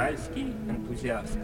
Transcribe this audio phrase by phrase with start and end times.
[0.00, 1.38] Уральский энтузиаст.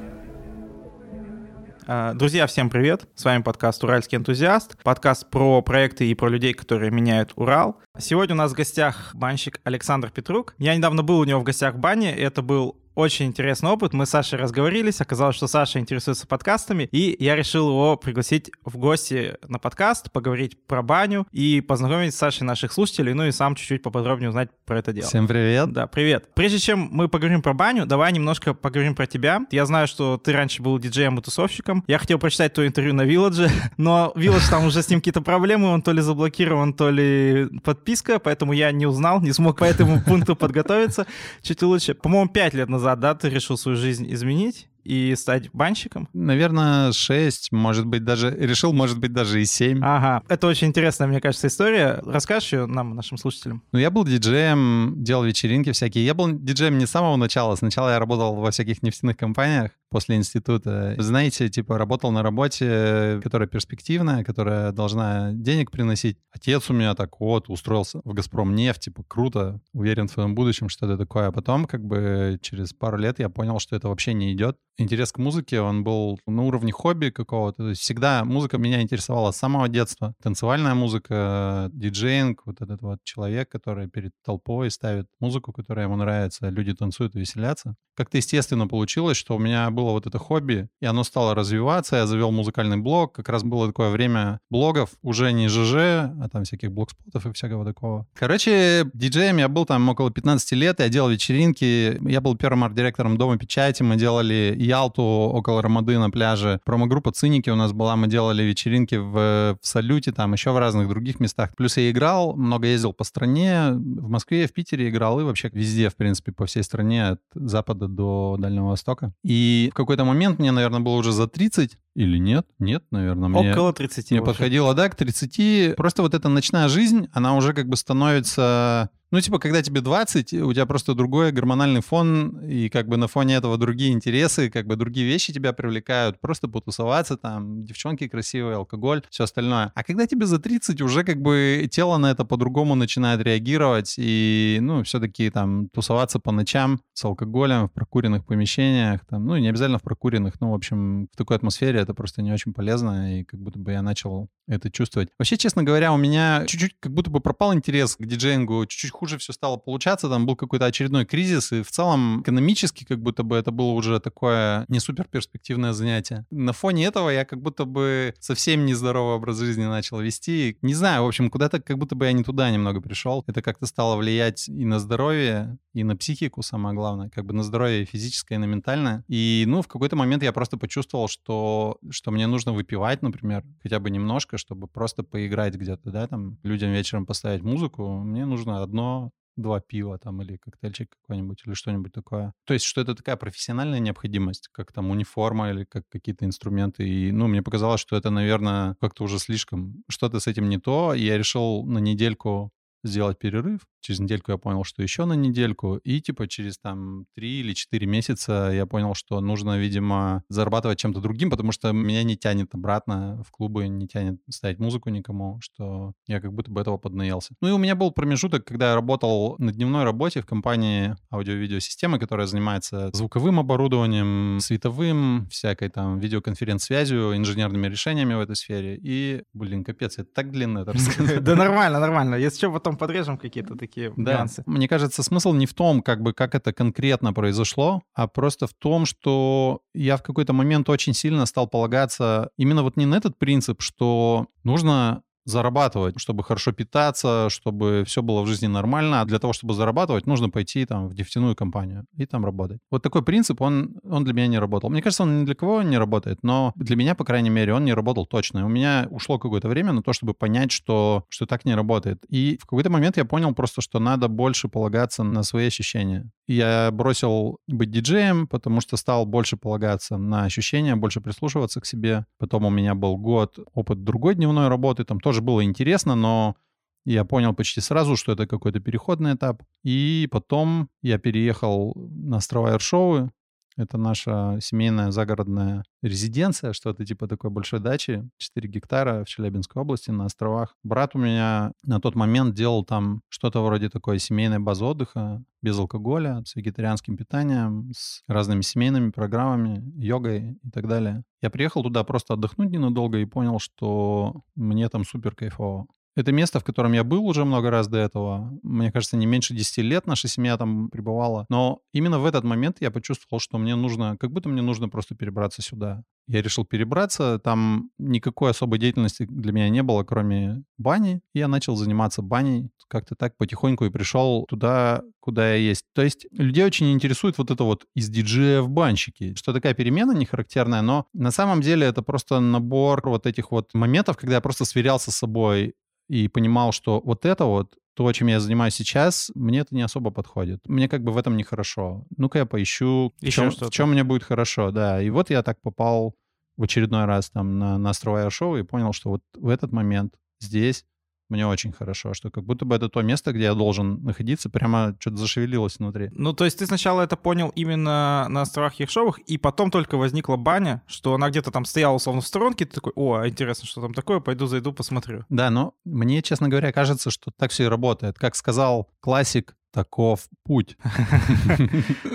[1.87, 3.07] А, Друзья, всем привет!
[3.15, 7.79] С вами подкаст «Уральский энтузиаст», подкаст про проекты и про людей, которые меняют Урал.
[7.99, 10.55] Сегодня у нас в гостях банщик Александр Петрук.
[10.57, 13.93] Я недавно был у него в гостях в бане, это был очень интересный опыт.
[13.93, 18.79] Мы с Сашей разговорились, оказалось, что Саша интересуется подкастами, и я решил его пригласить в
[18.79, 23.55] гости на подкаст, поговорить про баню и познакомить с Сашей наших слушателей, ну и сам
[23.55, 25.07] чуть-чуть поподробнее узнать про это дело.
[25.07, 25.73] Всем привет.
[25.73, 26.31] Да, привет.
[26.35, 29.43] Прежде чем мы поговорим про баню, давай немножко поговорим про тебя.
[29.51, 31.85] Я знаю, что ты раньше был диджеем и тусовщиком.
[31.87, 35.69] Я хотел прочитать твое интервью на Вилладже, но Вилладж там уже с ним какие-то проблемы,
[35.69, 40.03] он то ли заблокирован, то ли подписка, поэтому я не узнал, не смог по этому
[40.03, 41.07] пункту подготовиться
[41.43, 41.93] чуть лучше.
[41.93, 44.69] По-моему, пять лет назад, да, ты решил свою жизнь изменить?
[44.87, 46.09] и стать банщиком?
[46.13, 48.31] Наверное, 6, может быть, даже...
[48.31, 49.81] Решил, может быть, даже и 7.
[49.83, 50.23] Ага.
[50.29, 52.01] Это очень интересная, мне кажется, история.
[52.07, 53.63] Расскажешь ее нам, нашим слушателям?
[53.73, 56.07] Ну, я был диджеем, делал вечеринки всякие.
[56.07, 57.57] Я был диджеем не с самого начала.
[57.57, 60.95] Сначала я работал во всяких нефтяных компаниях после института.
[60.99, 66.19] Знаете, типа, работал на работе, которая перспективная, которая должна денег приносить.
[66.33, 70.69] Отец у меня так вот устроился в «Газпром нефть», типа, круто, уверен в своем будущем,
[70.69, 71.29] что это такое.
[71.29, 75.13] А потом, как бы, через пару лет я понял, что это вообще не идет интерес
[75.13, 77.65] к музыке, он был на уровне хобби какого-то.
[77.65, 80.15] То есть всегда музыка меня интересовала с самого детства.
[80.23, 86.49] Танцевальная музыка, диджейнг, вот этот вот человек, который перед толпой ставит музыку, которая ему нравится,
[86.49, 87.77] люди танцуют и веселятся.
[87.95, 91.97] Как-то естественно получилось, что у меня было вот это хобби, и оно стало развиваться.
[91.97, 93.13] Я завел музыкальный блог.
[93.13, 97.65] Как раз было такое время блогов, уже не ЖЖ, а там всяких блогспотов и всякого
[97.65, 98.07] такого.
[98.15, 102.01] Короче, диджеем я был там около 15 лет, я делал вечеринки.
[102.09, 106.61] Я был первым арт-директором Дома печати, мы делали Ялту около Ромады на пляже.
[106.65, 110.89] Промо-группа «Циники» у нас была, мы делали вечеринки в, в Салюте, там еще в разных
[110.89, 111.51] других местах.
[111.57, 115.91] Плюс я играл, много ездил по стране, в Москве, в Питере играл и вообще везде,
[115.91, 119.13] в принципе, по всей стране, от запада до Дальнего Востока.
[119.23, 122.47] И в какой-то момент мне, наверное, было уже за 30, или нет?
[122.59, 123.29] Нет, наверное.
[123.29, 124.11] Мне, Около 30.
[124.11, 125.77] Мне подходило, да, к 30.
[125.77, 128.91] Просто вот эта ночная жизнь, она уже как бы становится...
[129.13, 133.07] Ну, типа, когда тебе 20, у тебя просто другой гормональный фон, и как бы на
[133.07, 138.57] фоне этого другие интересы, как бы другие вещи тебя привлекают, просто потусоваться там, девчонки красивые,
[138.57, 139.71] алкоголь, все остальное.
[139.77, 144.59] А когда тебе за 30, уже как бы тело на это по-другому начинает реагировать, и,
[144.61, 149.79] ну, все-таки там тусоваться по ночам с алкоголем в прокуренных помещениях, там, ну, не обязательно
[149.79, 153.41] в прокуренных, ну, в общем, в такой атмосфере это просто не очень полезно, и как
[153.41, 155.09] будто бы я начал это чувствовать.
[155.19, 159.19] Вообще, честно говоря, у меня чуть-чуть как будто бы пропал интерес к диджеингу, чуть-чуть хуже
[159.19, 163.37] все стало получаться, там был какой-то очередной кризис, и в целом экономически как будто бы
[163.37, 166.27] это было уже такое не супер перспективное занятие.
[166.31, 170.59] На фоне этого я как будто бы совсем нездоровый образ жизни начал вести.
[170.63, 173.25] Не знаю, в общем, куда-то как будто бы я не туда немного пришел.
[173.27, 177.43] Это как-то стало влиять и на здоровье, и на психику, самое главное, как бы на
[177.43, 179.05] здоровье физическое, и на ментальное.
[179.09, 183.79] И, ну, в какой-то момент я просто почувствовал, что что, мне нужно выпивать, например, хотя
[183.79, 189.11] бы немножко, чтобы просто поиграть где-то, да, там, людям вечером поставить музыку, мне нужно одно
[189.37, 192.33] два пива там или коктейльчик какой-нибудь или что-нибудь такое.
[192.47, 196.89] То есть, что это такая профессиональная необходимость, как там униформа или как какие-то инструменты.
[196.89, 199.85] И, ну, мне показалось, что это, наверное, как-то уже слишком.
[199.91, 200.95] Что-то с этим не то.
[200.95, 202.51] И я решил на недельку
[202.87, 203.61] сделать перерыв.
[203.81, 205.77] Через недельку я понял, что еще на недельку.
[205.77, 211.01] И типа через там три или четыре месяца я понял, что нужно, видимо, зарабатывать чем-то
[211.01, 215.93] другим, потому что меня не тянет обратно в клубы, не тянет ставить музыку никому, что
[216.07, 217.35] я как будто бы этого поднаелся.
[217.41, 221.99] Ну и у меня был промежуток, когда я работал на дневной работе в компании аудио-видеосистемы,
[221.99, 228.79] которая занимается звуковым оборудованием, световым, всякой там видеоконференц-связью, инженерными решениями в этой сфере.
[228.83, 231.17] И, блин, капец, это так длинно это рассказать.
[231.27, 232.15] Да нормально, нормально.
[232.15, 234.15] Если что, потом подрежем какие-то такие да.
[234.15, 234.43] нюансы.
[234.47, 238.55] Мне кажется, смысл не в том, как бы, как это конкретно произошло, а просто в
[238.55, 243.19] том, что я в какой-то момент очень сильно стал полагаться именно вот не на этот
[243.19, 249.01] принцип, что нужно зарабатывать, чтобы хорошо питаться, чтобы все было в жизни нормально.
[249.01, 252.61] А для того, чтобы зарабатывать, нужно пойти там в нефтяную компанию и там работать.
[252.71, 254.71] Вот такой принцип, он, он для меня не работал.
[254.71, 257.65] Мне кажется, он ни для кого не работает, но для меня, по крайней мере, он
[257.65, 258.47] не работал точно.
[258.47, 262.05] У меня ушло какое-то время на то, чтобы понять, что, что так не работает.
[262.09, 266.11] И в какой-то момент я понял просто, что надо больше полагаться на свои ощущения.
[266.29, 272.05] Я бросил быть диджеем, потому что стал больше полагаться на ощущения, больше прислушиваться к себе.
[272.19, 276.37] Потом у меня был год опыт другой дневной работы, там тоже тоже было интересно, но
[276.85, 279.43] я понял почти сразу, что это какой-то переходный этап.
[279.65, 283.11] И потом я переехал на острова Эршоуы,
[283.57, 289.91] Это наша семейная загородная резиденция, что-то типа такой большой дачи, 4 гектара в Челябинской области
[289.91, 290.55] на островах.
[290.63, 295.59] Брат у меня на тот момент делал там что-то вроде такой семейной базы отдыха, без
[295.59, 301.05] алкоголя, с вегетарианским питанием, с разными семейными программами, йогой и так далее.
[301.23, 305.67] Я приехал туда просто отдохнуть ненадолго и понял, что мне там супер кайфово.
[305.97, 308.39] Это место, в котором я был уже много раз до этого.
[308.43, 311.25] Мне кажется, не меньше 10 лет наша семья там пребывала.
[311.31, 314.95] Но именно в этот момент я почувствовал, что мне нужно, как будто мне нужно просто
[314.95, 315.83] перебраться сюда.
[316.07, 317.19] Я решил перебраться.
[317.19, 321.01] Там никакой особой деятельности для меня не было, кроме бани.
[321.15, 325.65] Я начал заниматься баней как-то так потихоньку и пришел туда, куда я есть.
[325.73, 329.93] То есть людей очень интересует вот это вот из диджея в банщики, что такая перемена
[329.93, 334.21] не характерная, но на самом деле это просто набор вот этих вот моментов, когда я
[334.21, 335.55] просто сверялся с собой
[335.89, 339.91] и понимал, что вот это вот, то, чем я занимаюсь сейчас, мне это не особо
[339.91, 340.41] подходит.
[340.49, 341.85] Мне как бы в этом нехорошо.
[341.97, 344.81] Ну-ка я поищу, Еще в, чем, в чем мне будет хорошо, да.
[344.81, 345.95] И вот я так попал
[346.37, 349.95] в очередной раз там на, на острова Шоу и понял, что вот в этот момент
[350.21, 350.65] здесь
[351.09, 354.77] мне очень хорошо, что как будто бы это то место, где я должен находиться, прямо
[354.79, 355.91] что-то зашевелилось внутри.
[355.93, 360.17] Ну, то есть ты сначала это понял именно на островах Ершовых, и потом только возникла
[360.17, 363.75] баня, что она где-то там стояла условно в сторонке, ты такой, о, интересно, что там
[363.75, 365.05] такое, пойду зайду, посмотрю.
[365.09, 367.99] Да, но мне, честно говоря, кажется, что так все и работает.
[367.99, 370.59] Как сказал классик таков путь.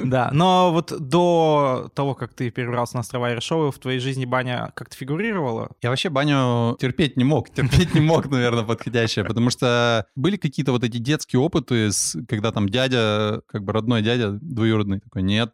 [0.03, 4.71] Да, но вот до того, как ты перебрался на острова Ершовы, в твоей жизни баня
[4.75, 5.69] как-то фигурировала?
[5.81, 7.53] Я вообще баню терпеть не мог.
[7.53, 11.91] Терпеть не мог, наверное, подходящее, потому что были какие-то вот эти детские опыты,
[12.27, 15.53] когда там дядя, как бы родной дядя двоюродный такой, нет,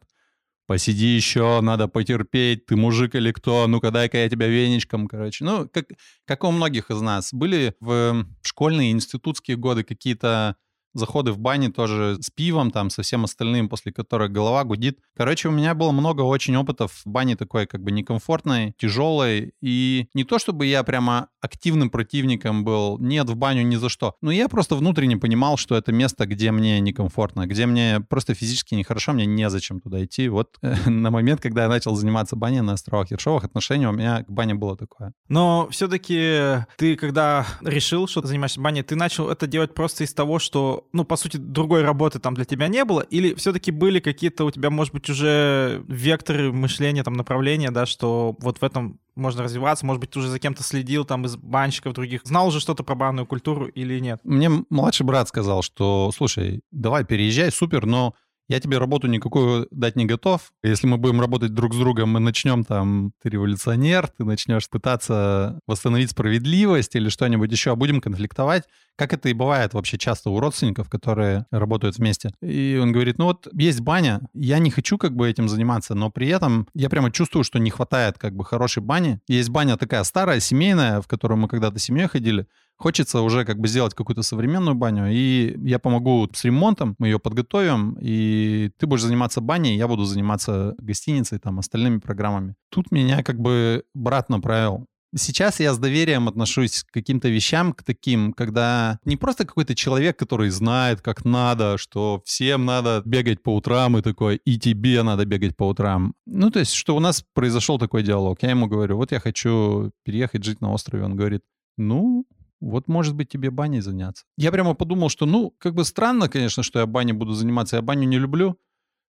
[0.66, 5.44] посиди еще, надо потерпеть, ты мужик или кто, ну-ка дай-ка я тебя веничком, короче.
[5.44, 5.88] Ну, как,
[6.26, 7.34] как у многих из нас.
[7.34, 10.56] Были в школьные институтские годы какие-то
[10.98, 15.00] заходы в бане тоже с пивом, там, со всем остальным, после которых голова гудит.
[15.16, 19.54] Короче, у меня было много очень опытов в бане такой как бы некомфортной, тяжелой.
[19.62, 24.16] И не то, чтобы я прямо активным противником был, нет, в баню ни за что.
[24.22, 28.76] Но я просто внутренне понимал, что это место, где мне некомфортно, где мне просто физически
[28.76, 30.30] нехорошо, мне незачем туда идти.
[30.30, 34.32] Вот на момент, когда я начал заниматься баней на островах Ершовых, отношение у меня к
[34.32, 35.14] бане было такое.
[35.30, 40.14] Но все-таки ты, когда решил, что ты занимаешься баней, ты начал это делать просто из
[40.14, 43.02] того, что ну, по сути, другой работы там для тебя не было?
[43.02, 48.36] Или все-таки были какие-то у тебя, может быть, уже векторы мышления, там, направления, да, что
[48.40, 49.86] вот в этом можно развиваться?
[49.86, 52.22] Может быть, ты уже за кем-то следил, там, из банщиков других?
[52.24, 54.20] Знал уже что-то про банную культуру или нет?
[54.24, 58.14] Мне младший брат сказал, что, слушай, давай переезжай, супер, но
[58.48, 60.52] я тебе работу никакую дать не готов.
[60.64, 65.60] Если мы будем работать друг с другом, мы начнем там, ты революционер, ты начнешь пытаться
[65.68, 68.64] восстановить справедливость или что-нибудь еще, а будем конфликтовать,
[68.96, 72.32] как это и бывает вообще часто у родственников, которые работают вместе.
[72.42, 76.10] И он говорит, ну вот есть баня, я не хочу как бы этим заниматься, но
[76.10, 79.20] при этом я прямо чувствую, что не хватает как бы хорошей бани.
[79.28, 83.68] Есть баня такая старая, семейная, в которую мы когда-то семьей ходили, Хочется уже как бы
[83.68, 89.02] сделать какую-то современную баню, и я помогу с ремонтом, мы ее подготовим, и ты будешь
[89.02, 92.56] заниматься баней, я буду заниматься гостиницей, там, остальными программами.
[92.70, 94.86] Тут меня как бы брат направил.
[95.16, 100.20] Сейчас я с доверием отношусь к каким-то вещам, к таким, когда не просто какой-то человек,
[100.20, 105.26] который знает, как надо, что всем надо бегать по утрам и такой, и тебе надо
[105.26, 106.14] бегать по утрам.
[106.26, 108.44] Ну, то есть, что у нас произошел такой диалог.
[108.44, 111.06] Я ему говорю, вот я хочу переехать жить на острове.
[111.06, 111.42] Он говорит,
[111.78, 112.26] ну,
[112.60, 114.26] вот, может быть, тебе баней заняться.
[114.38, 117.76] Я прямо подумал, что, ну, как бы странно, конечно, что я баней буду заниматься.
[117.76, 118.58] Я баню не люблю.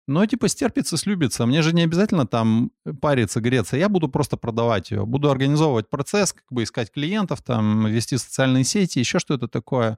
[0.08, 1.46] Но, типа, стерпится, слюбится.
[1.46, 3.76] Мне же не обязательно там париться, греться.
[3.76, 5.06] Я буду просто продавать ее.
[5.06, 9.98] Буду организовывать процесс, как бы искать клиентов, там, вести социальные сети, еще что-то такое.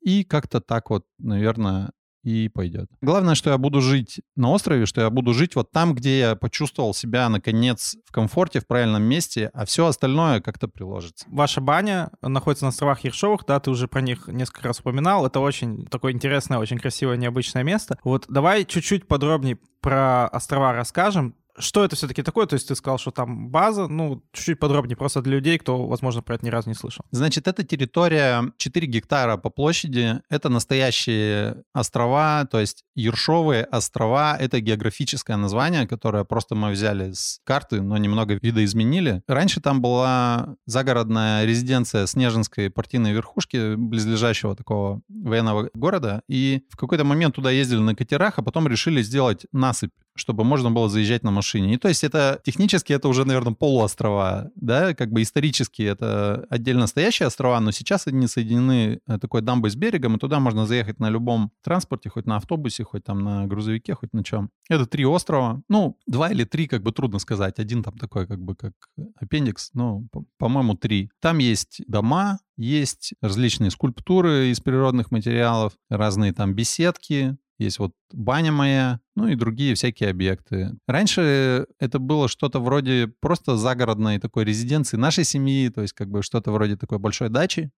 [0.00, 1.90] И как-то так вот, наверное,
[2.22, 2.88] и пойдет.
[3.00, 6.36] Главное, что я буду жить на острове, что я буду жить вот там, где я
[6.36, 11.26] почувствовал себя, наконец, в комфорте, в правильном месте, а все остальное как-то приложится.
[11.28, 15.26] Ваша баня находится на островах Ершовых, да, ты уже про них несколько раз упоминал.
[15.26, 17.98] Это очень такое интересное, очень красивое, необычное место.
[18.04, 21.34] Вот давай чуть-чуть подробнее про острова расскажем.
[21.60, 22.46] Что это все-таки такое?
[22.46, 26.22] То есть ты сказал, что там база, ну, чуть-чуть подробнее, просто для людей, кто, возможно,
[26.22, 27.04] про это ни разу не слышал.
[27.10, 30.20] Значит, эта территория 4 гектара по площади.
[30.28, 34.36] Это настоящие острова, то есть Ершовые острова.
[34.36, 39.22] Это географическое название, которое просто мы взяли с карты, но немного видоизменили.
[39.28, 46.22] Раньше там была загородная резиденция Снежинской партийной верхушки, близлежащего такого военного города.
[46.28, 50.70] И в какой-то момент туда ездили на катерах, а потом решили сделать насыпь чтобы можно
[50.70, 51.74] было заезжать на машине.
[51.74, 56.86] И то есть это технически это уже, наверное, полуострова, да, как бы исторически это отдельно
[56.86, 61.00] стоящие острова, но сейчас они соединены э, такой дамбой с берегом, и туда можно заехать
[61.00, 64.50] на любом транспорте, хоть на автобусе, хоть там на грузовике, хоть на чем.
[64.68, 67.58] Это три острова, ну, два или три, как бы трудно сказать.
[67.58, 68.74] Один там такой, как бы, как
[69.16, 70.06] аппендикс, ну,
[70.38, 71.10] по-моему, три.
[71.20, 78.52] Там есть дома, есть различные скульптуры из природных материалов, разные там беседки, есть вот баня
[78.52, 80.76] моя, ну и другие всякие объекты.
[80.86, 86.22] Раньше это было что-то вроде просто загородной такой резиденции нашей семьи, то есть как бы
[86.22, 87.70] что-то вроде такой большой дачи,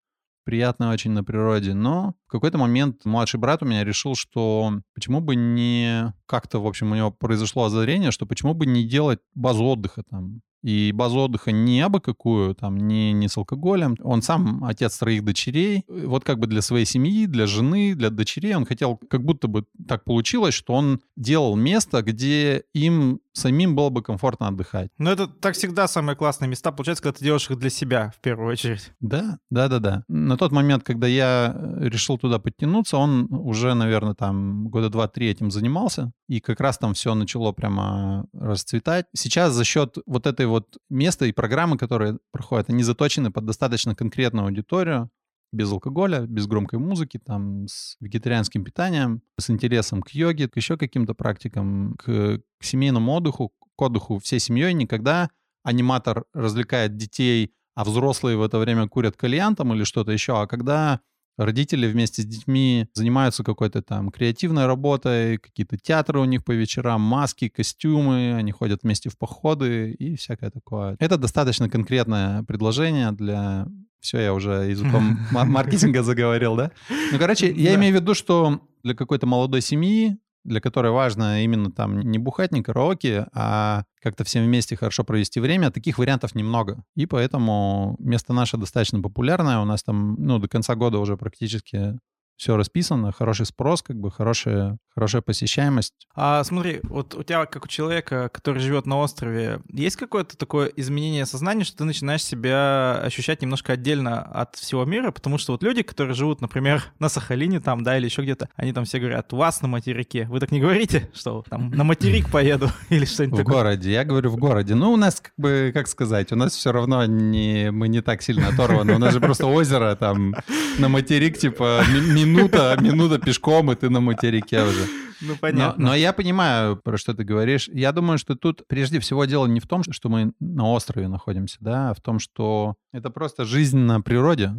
[0.43, 1.73] приятно очень на природе.
[1.73, 6.13] Но в какой-то момент младший брат у меня решил, что почему бы не...
[6.25, 10.41] Как-то, в общем, у него произошло озарение, что почему бы не делать базу отдыха там
[10.63, 13.97] и базу отдыха не абы какую, там, не, не с алкоголем.
[14.01, 15.83] Он сам отец троих дочерей.
[15.87, 19.65] Вот как бы для своей семьи, для жены, для дочерей он хотел, как будто бы
[19.87, 24.89] так получилось, что он делал место, где им самим было бы комфортно отдыхать.
[24.97, 28.21] Но это так всегда самые классные места, получается, когда ты делаешь их для себя в
[28.21, 28.91] первую очередь.
[28.99, 30.03] Да, да, да, да.
[30.07, 35.51] На тот момент, когда я решил туда подтянуться, он уже, наверное, там года два-три этим
[35.51, 39.05] занимался, и как раз там все начало прямо расцветать.
[39.15, 43.93] Сейчас за счет вот этой вот места и программы, которые проходят, они заточены под достаточно
[43.95, 45.11] конкретную аудиторию,
[45.51, 50.75] без алкоголя, без громкой музыки, там, с вегетарианским питанием, с интересом к йоге, к еще
[50.75, 54.73] каким-то практикам, к, к семейному отдыху, к отдыху всей семьей.
[54.73, 55.29] Никогда
[55.63, 60.47] аниматор развлекает детей, а взрослые в это время курят кальян там или что-то еще, а
[60.47, 61.01] когда
[61.37, 67.01] родители вместе с детьми занимаются какой-то там креативной работой, какие-то театры у них по вечерам,
[67.01, 70.95] маски, костюмы, они ходят вместе в походы и всякое такое.
[70.99, 73.67] Это достаточно конкретное предложение для
[73.99, 76.71] все, я уже языком маркетинга заговорил, да?
[77.11, 81.71] Ну, короче, я имею в виду, что для какой-то молодой семьи, для которой важно именно
[81.71, 86.83] там не бухать, не караоке, а как-то всем вместе хорошо провести время, таких вариантов немного.
[86.95, 89.59] И поэтому место наше достаточно популярное.
[89.59, 91.97] У нас там, ну, до конца года уже практически
[92.35, 95.93] все расписано, хороший спрос, как бы хорошая, хорошая посещаемость.
[96.15, 100.67] А смотри, вот у тебя, как у человека, который живет на острове, есть какое-то такое
[100.67, 105.63] изменение сознания, что ты начинаешь себя ощущать немножко отдельно от всего мира, потому что вот
[105.63, 109.33] люди, которые живут, например, на Сахалине там, да, или еще где-то, они там все говорят,
[109.33, 110.27] у вас на материке.
[110.29, 114.29] Вы так не говорите, что там на материк поеду или что-нибудь В городе, я говорю
[114.29, 114.75] в городе.
[114.75, 118.21] Ну, у нас, как бы, как сказать, у нас все равно не, мы не так
[118.21, 118.95] сильно оторваны.
[118.95, 120.35] У нас же просто озеро там
[120.77, 124.82] на материк, типа, минута, минута пешком, и ты на материке уже.
[125.21, 125.81] Ну, понятно.
[125.81, 127.69] Но, но я понимаю, про что ты говоришь.
[127.73, 131.57] Я думаю, что тут прежде всего дело не в том, что мы на острове находимся,
[131.61, 134.53] да, а в том, что это просто жизнь на природе,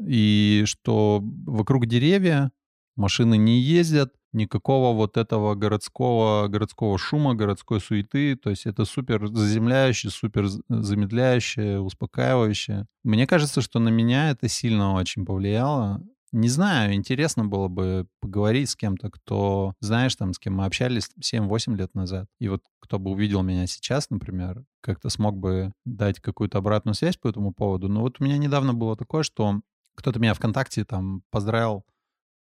[0.00, 2.52] и что вокруг деревья,
[2.96, 8.36] машины не ездят, никакого вот этого городского, городского шума, городской суеты.
[8.36, 12.86] То есть это супер заземляющее, супер замедляющее, успокаивающее.
[13.04, 16.02] Мне кажется, что на меня это сильно очень повлияло.
[16.32, 21.08] Не знаю, интересно было бы поговорить с кем-то, кто, знаешь, там, с кем мы общались
[21.20, 22.26] 7-8 лет назад.
[22.38, 27.16] И вот кто бы увидел меня сейчас, например, как-то смог бы дать какую-то обратную связь
[27.16, 27.88] по этому поводу.
[27.88, 29.60] Но вот у меня недавно было такое, что
[29.94, 31.84] кто-то меня ВКонтакте там поздравил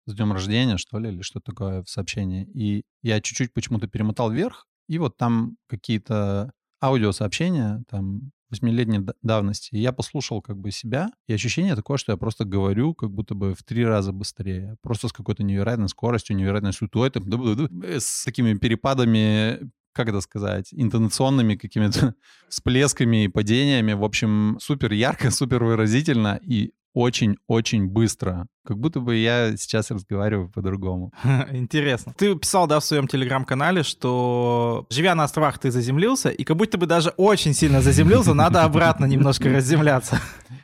[0.05, 2.43] с днем рождения, что ли, или что-то такое в сообщении.
[2.53, 6.51] И я чуть-чуть почему-то перемотал вверх, и вот там какие-то
[6.81, 9.75] аудиосообщения, там восьмилетней давности.
[9.75, 13.35] И я послушал как бы себя, и ощущение такое, что я просто говорю как будто
[13.35, 14.77] бы в три раза быстрее.
[14.81, 21.55] Просто с какой-то невероятной скоростью, невероятной суетой, там, с такими перепадами как это сказать, интонационными
[21.55, 22.13] какими-то
[22.49, 23.93] всплесками и падениями.
[23.93, 28.47] В общем, супер ярко, супер выразительно и очень-очень быстро.
[28.65, 31.13] Как будто бы я сейчас разговариваю по-другому.
[31.51, 32.15] Интересно.
[32.17, 36.79] Ты писал, да, в своем телеграм-канале, что живя на островах, ты заземлился, и как будто
[36.79, 40.19] бы даже очень сильно заземлился, надо обратно немножко разземляться.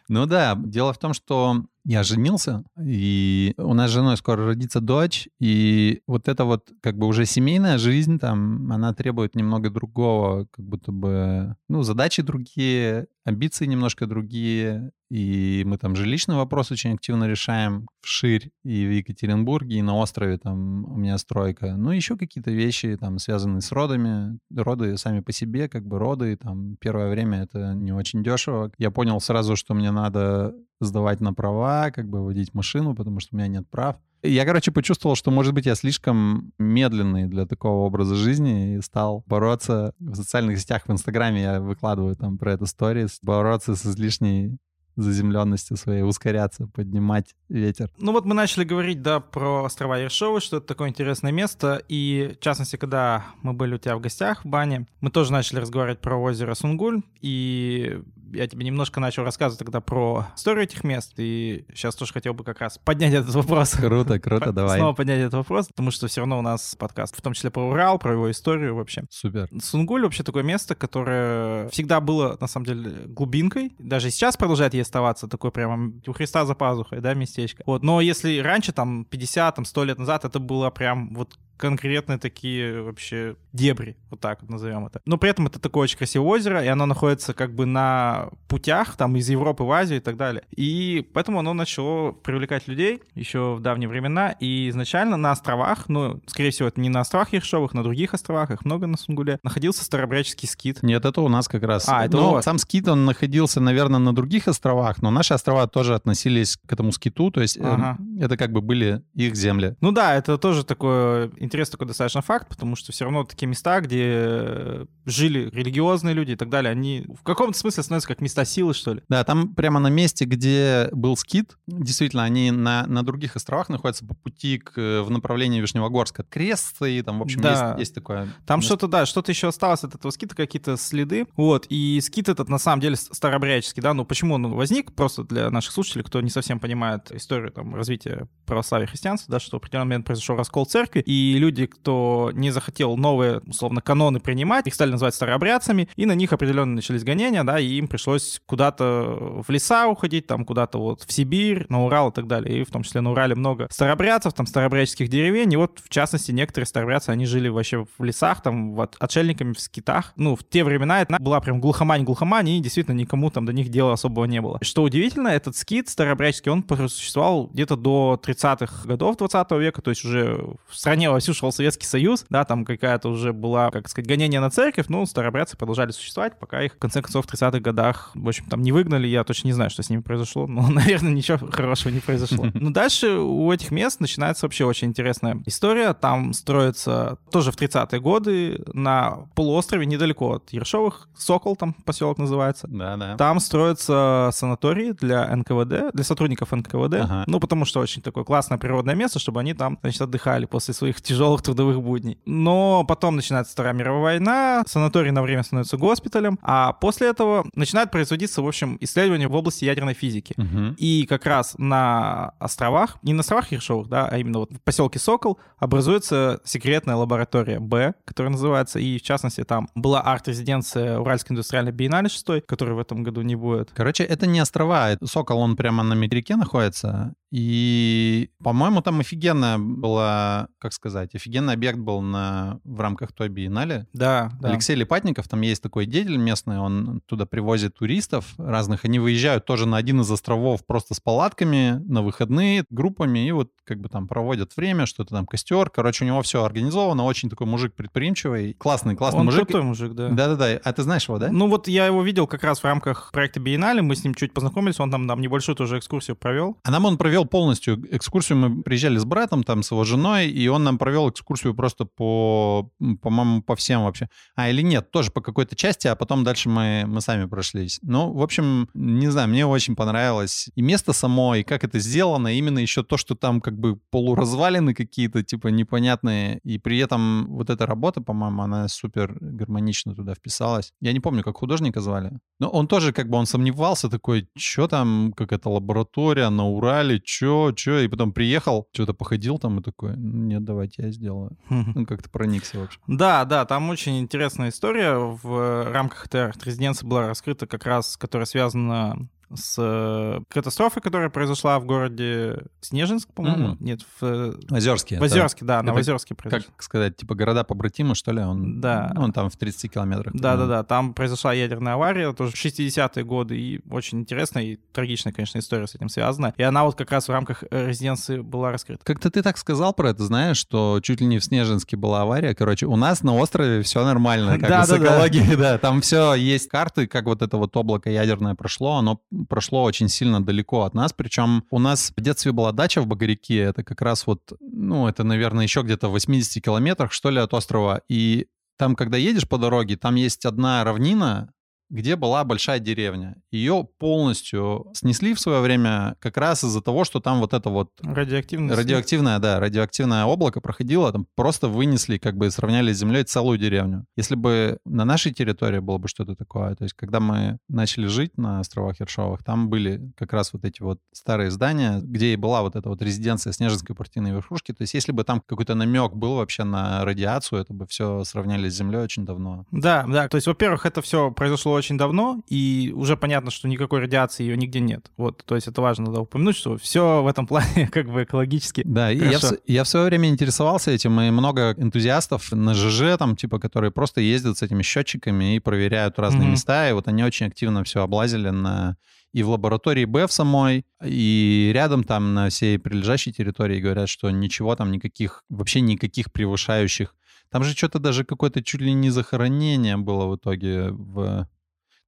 [0.08, 4.80] Ну да, дело в том, что я женился, и у нас с женой скоро родится
[4.80, 10.48] дочь, и вот это вот как бы уже семейная жизнь, там, она требует немного другого,
[10.52, 16.94] как будто бы, ну, задачи другие, амбиции немножко другие, и мы там жилищный вопрос очень
[16.94, 21.76] активно решаем вширь и в Екатеринбурге, и на острове там у меня стройка.
[21.76, 24.38] Ну, еще какие-то вещи там связанные с родами.
[24.54, 28.72] Роды сами по себе, как бы роды, там первое время это не очень дешево.
[28.78, 33.36] Я понял сразу, что мне надо сдавать на права, как бы водить машину, потому что
[33.36, 33.96] у меня нет прав.
[34.26, 39.24] Я, короче, почувствовал, что, может быть, я слишком медленный для такого образа жизни и стал
[39.28, 44.58] бороться в социальных сетях, в Инстаграме я выкладываю там про эту сторис, бороться с излишней
[44.96, 47.90] заземленностью своей ускоряться, поднимать ветер.
[47.98, 52.36] Ну вот мы начали говорить, да, про острова Ершовы, что это такое интересное место, и
[52.40, 56.00] в частности, когда мы были у тебя в гостях в бане, мы тоже начали разговаривать
[56.00, 58.02] про озеро Сунгуль, и
[58.34, 62.44] я тебе немножко начал рассказывать тогда про историю этих мест, и сейчас тоже хотел бы
[62.44, 63.72] как раз поднять этот вопрос.
[63.72, 64.78] Круто, круто, давай.
[64.78, 67.70] Снова поднять этот вопрос, потому что все равно у нас подкаст, в том числе про
[67.70, 69.04] Урал, про его историю вообще.
[69.10, 69.50] Супер.
[69.62, 73.74] Сунгуль вообще такое место, которое всегда было, на самом деле, глубинкой.
[73.78, 77.64] Даже сейчас продолжает оставаться такой прямо у Христа за пазухой, да, местечко.
[77.66, 82.18] Вот, но если раньше, там, 50, там, 100 лет назад, это было прям вот конкретные
[82.18, 85.00] такие вообще дебри, вот так вот назовем это.
[85.06, 88.98] Но при этом это такое очень красивое озеро, и оно находится как бы на путях,
[88.98, 90.44] там, из Европы в Азию и так далее.
[90.54, 96.20] И поэтому оно начало привлекать людей еще в давние времена, и изначально на островах, ну,
[96.28, 99.86] скорее всего, это не на островах Ершовых, на других островах, их много на Сунгуле, находился
[99.86, 100.84] старобряческий скит.
[100.84, 101.88] Нет, это у нас как раз.
[101.88, 102.44] А, это но у вас.
[102.44, 106.92] сам скит, он находился, наверное, на других островах, но наши острова тоже относились к этому
[106.92, 107.98] скиту, то есть э, Ага.
[108.20, 109.76] это как бы были их земли.
[109.80, 113.80] Ну да, это тоже такой интересный такой достаточно факт, потому что все равно такие места,
[113.80, 118.44] где э, жили религиозные люди и так далее, они в каком-то смысле становятся как места
[118.44, 119.02] силы, что ли.
[119.08, 124.06] Да, там прямо на месте, где был скит, действительно, они на, на других островах находятся
[124.06, 126.24] по пути к, э, в направлении Вишневогорска.
[126.24, 127.70] Крест стоит, там, в общем, Да.
[127.70, 128.30] есть, есть такое.
[128.48, 128.70] Там место.
[128.70, 131.28] что-то, да, что-то еще осталось от этого скита, какие-то следы.
[131.36, 135.52] Вот, и скит этот на самом деле старообрядческий, да, ну почему он возник, просто для
[135.52, 139.60] наших слушателей, кто не совсем понимает историю там развития православия и христианства, да, что в
[139.60, 144.74] определенный момент произошел раскол церкви, и люди, кто не захотел новые, условно, каноны принимать, их
[144.74, 149.50] стали называть старообрядцами, и на них определенно начались гонения, да, и им пришлось куда-то в
[149.50, 152.84] леса уходить, там куда-то вот в Сибирь, на Урал и так далее, и в том
[152.84, 157.26] числе на Урале много старообрядцев, там старообрядческих деревень, и вот в частности некоторые старообрядцы, они
[157.26, 161.40] жили вообще в лесах, там, вот, отшельниками в скитах, ну, в те времена это была
[161.42, 164.60] прям глухомань-глухомань, и действительно никому там до них дела особого не было.
[164.62, 170.06] Что удивительно, этот скит старообрядческий, он существовал где-то до 30-х годов 20 века, то есть
[170.06, 170.38] уже
[170.68, 174.50] в стране вовсю шел Советский Союз, да, там какая-то уже была, как сказать, гонение на
[174.50, 178.46] церковь, но старообрядцы продолжали существовать, пока их, в конце концов, в 30-х годах, в общем,
[178.50, 181.94] там не выгнали, я точно не знаю, что с ними произошло, но, наверное, ничего хорошего
[181.94, 182.48] не произошло.
[182.54, 188.00] Но дальше у этих мест начинается вообще очень интересная история, там строится тоже в 30-е
[188.00, 193.18] годы на полуострове недалеко от Ершовых, Сокол там поселок называется, Да, да.
[193.18, 196.96] там строятся санатории для НКВД, для сотрудников НКВД.
[196.96, 197.24] Ага.
[197.28, 201.02] Ну, потому что очень такое классное природное место, чтобы они там, значит, отдыхали после своих
[201.02, 202.18] тяжелых трудовых будней.
[202.26, 207.92] Но потом начинается Вторая мировая война, санаторий на время становится госпиталем, а после этого начинает
[207.92, 210.34] производиться, в общем, исследования в области ядерной физики.
[210.38, 210.76] Мгм.
[210.78, 215.00] И как раз на островах, не на островах Ершовых, да, а именно вот в поселке
[215.00, 221.72] Сокол образуется секретная лаборатория Б, которая называется, и в частности там была арт-резиденция Уральской индустриальной
[221.72, 223.72] биеннале 6, которой в этом году не будет.
[223.74, 224.90] Короче, это не острова.
[224.90, 227.14] это Сокол, он прямо на материке находится.
[227.36, 233.88] И, по-моему, там офигенно была, как сказать, офигенный объект был на, в рамках той биеннале.
[233.92, 234.50] Да, да.
[234.50, 239.66] Алексей Липатников, там есть такой деятель местный, он туда привозит туристов разных, они выезжают тоже
[239.66, 244.08] на один из островов просто с палатками на выходные, группами, и вот как бы там
[244.08, 248.96] проводят время, что-то там костер, короче, у него все организовано, очень такой мужик предприимчивый, классный,
[248.96, 249.48] классный Он мужик.
[249.48, 250.10] крутой мужик, да.
[250.10, 251.32] Да-да-да, а ты знаешь его, да?
[251.32, 254.34] Ну вот я его видел как раз в рамках проекта Биеннале, мы с ним чуть
[254.36, 256.60] познакомились, он там нам небольшую тоже экскурсию провел.
[256.62, 258.38] А нам он провел полностью экскурсию.
[258.38, 262.70] Мы приезжали с братом, там, с его женой, и он нам провел экскурсию просто по,
[263.02, 264.10] по-моему, по всем вообще.
[264.36, 267.80] А, или нет, тоже по какой-то части, а потом дальше мы, мы сами прошлись.
[267.82, 272.38] Ну, в общем, не знаю, мне очень понравилось и место само, и как это сделано,
[272.38, 277.50] именно еще то, что там как бы полуразвалины какие-то, типа, непонятные, и при этом вот
[277.50, 280.74] эта работа, по-моему, она супер гармонично туда вписалась.
[280.82, 284.68] Я не помню, как художника звали, но он тоже как бы, он сомневался такой, что
[284.68, 289.96] там, какая-то лаборатория на Урале, чё, чё, и потом приехал, что-то походил там и такой,
[289.96, 291.38] «Ну, нет, давайте я сделаю.
[291.50, 292.80] Ну, как-то проникся вообще.
[292.88, 294.96] Да, да, там очень интересная история.
[294.98, 301.60] В рамках этой арт-резиденции была раскрыта как раз, которая связана с э, катастрофой, которая произошла
[301.60, 303.50] в городе Снежинск, по-моему.
[303.50, 303.58] Мгм.
[303.60, 304.98] Нет, в, э, Озерский.
[304.98, 306.52] в Озерске, да, на это Озерске произошла.
[306.56, 308.22] Как сказать, типа города побратимы, что ли?
[308.22, 308.92] Он, Да.
[308.96, 310.14] ну, Он там в 30 километрах.
[310.16, 310.64] Да, да, да.
[310.64, 315.68] Там произошла ядерная авария, тоже в 60-е годы, и очень интересная и трагичная, конечно, история
[315.68, 316.34] с этим связана.
[316.38, 318.84] И она вот как раз в рамках э, резиденции была раскрыта.
[318.86, 322.34] Как-то ты так сказал про это, знаешь, что чуть ли не в Снежинске была авария.
[322.36, 324.86] Короче, у нас на острове все нормально, как Да, с да, да.
[324.86, 325.58] экологией, да.
[325.58, 328.78] Там все есть карты, как вот это вот облако ядерное прошло.
[328.78, 330.94] Оно прошло очень сильно далеко от нас.
[330.94, 333.40] Причем у нас в детстве была дача в Багаряке.
[333.40, 337.34] Это как раз вот, ну, это, наверное, еще где-то в 80 километрах, что ли, от
[337.34, 337.82] острова.
[337.90, 341.34] И там, когда едешь по дороге, там есть одна равнина,
[341.70, 343.16] где была большая деревня.
[343.32, 347.72] Ее полностью снесли в свое время как раз из-за того, что там вот это вот...
[347.82, 348.56] Радиоактивное.
[348.56, 353.86] Радиоактивное, да, радиоактивное облако проходило, там просто вынесли, как бы сравняли с землей целую деревню.
[353.96, 358.18] Если бы на нашей территории было бы что-то такое, то есть когда мы начали жить
[358.18, 362.42] на островах Ершовых, там были как раз вот эти вот старые здания, где и была
[362.42, 364.54] вот эта вот резиденция Снежинской партийной верхушки.
[364.54, 368.50] То есть если бы там какой-то намек был вообще на радиацию, это бы все сравняли
[368.50, 369.46] с землей очень давно.
[369.52, 370.08] Да, да.
[370.08, 374.38] То есть, во-первых, это все произошло очень давно, и уже понятно, что никакой радиации ее
[374.38, 374.92] нигде нет.
[374.98, 378.62] Вот, то есть это важно да, упомянуть, что все в этом плане как бы экологически.
[378.66, 382.98] Да, и я в, я в свое время интересовался этим, и много энтузиастов на ЖЖ,
[382.98, 386.32] там, типа, которые просто ездят с этими счетчиками и проверяют разные mm-hmm.
[386.32, 388.78] места, и вот они очень активно все облазили на
[389.14, 394.10] и в лаборатории Б в самой, и рядом там на всей прилежащей территории говорят, что
[394.10, 396.96] ничего там никаких, вообще никаких превышающих.
[397.30, 401.28] Там же что-то даже какое-то чуть ли не захоронение было в итоге в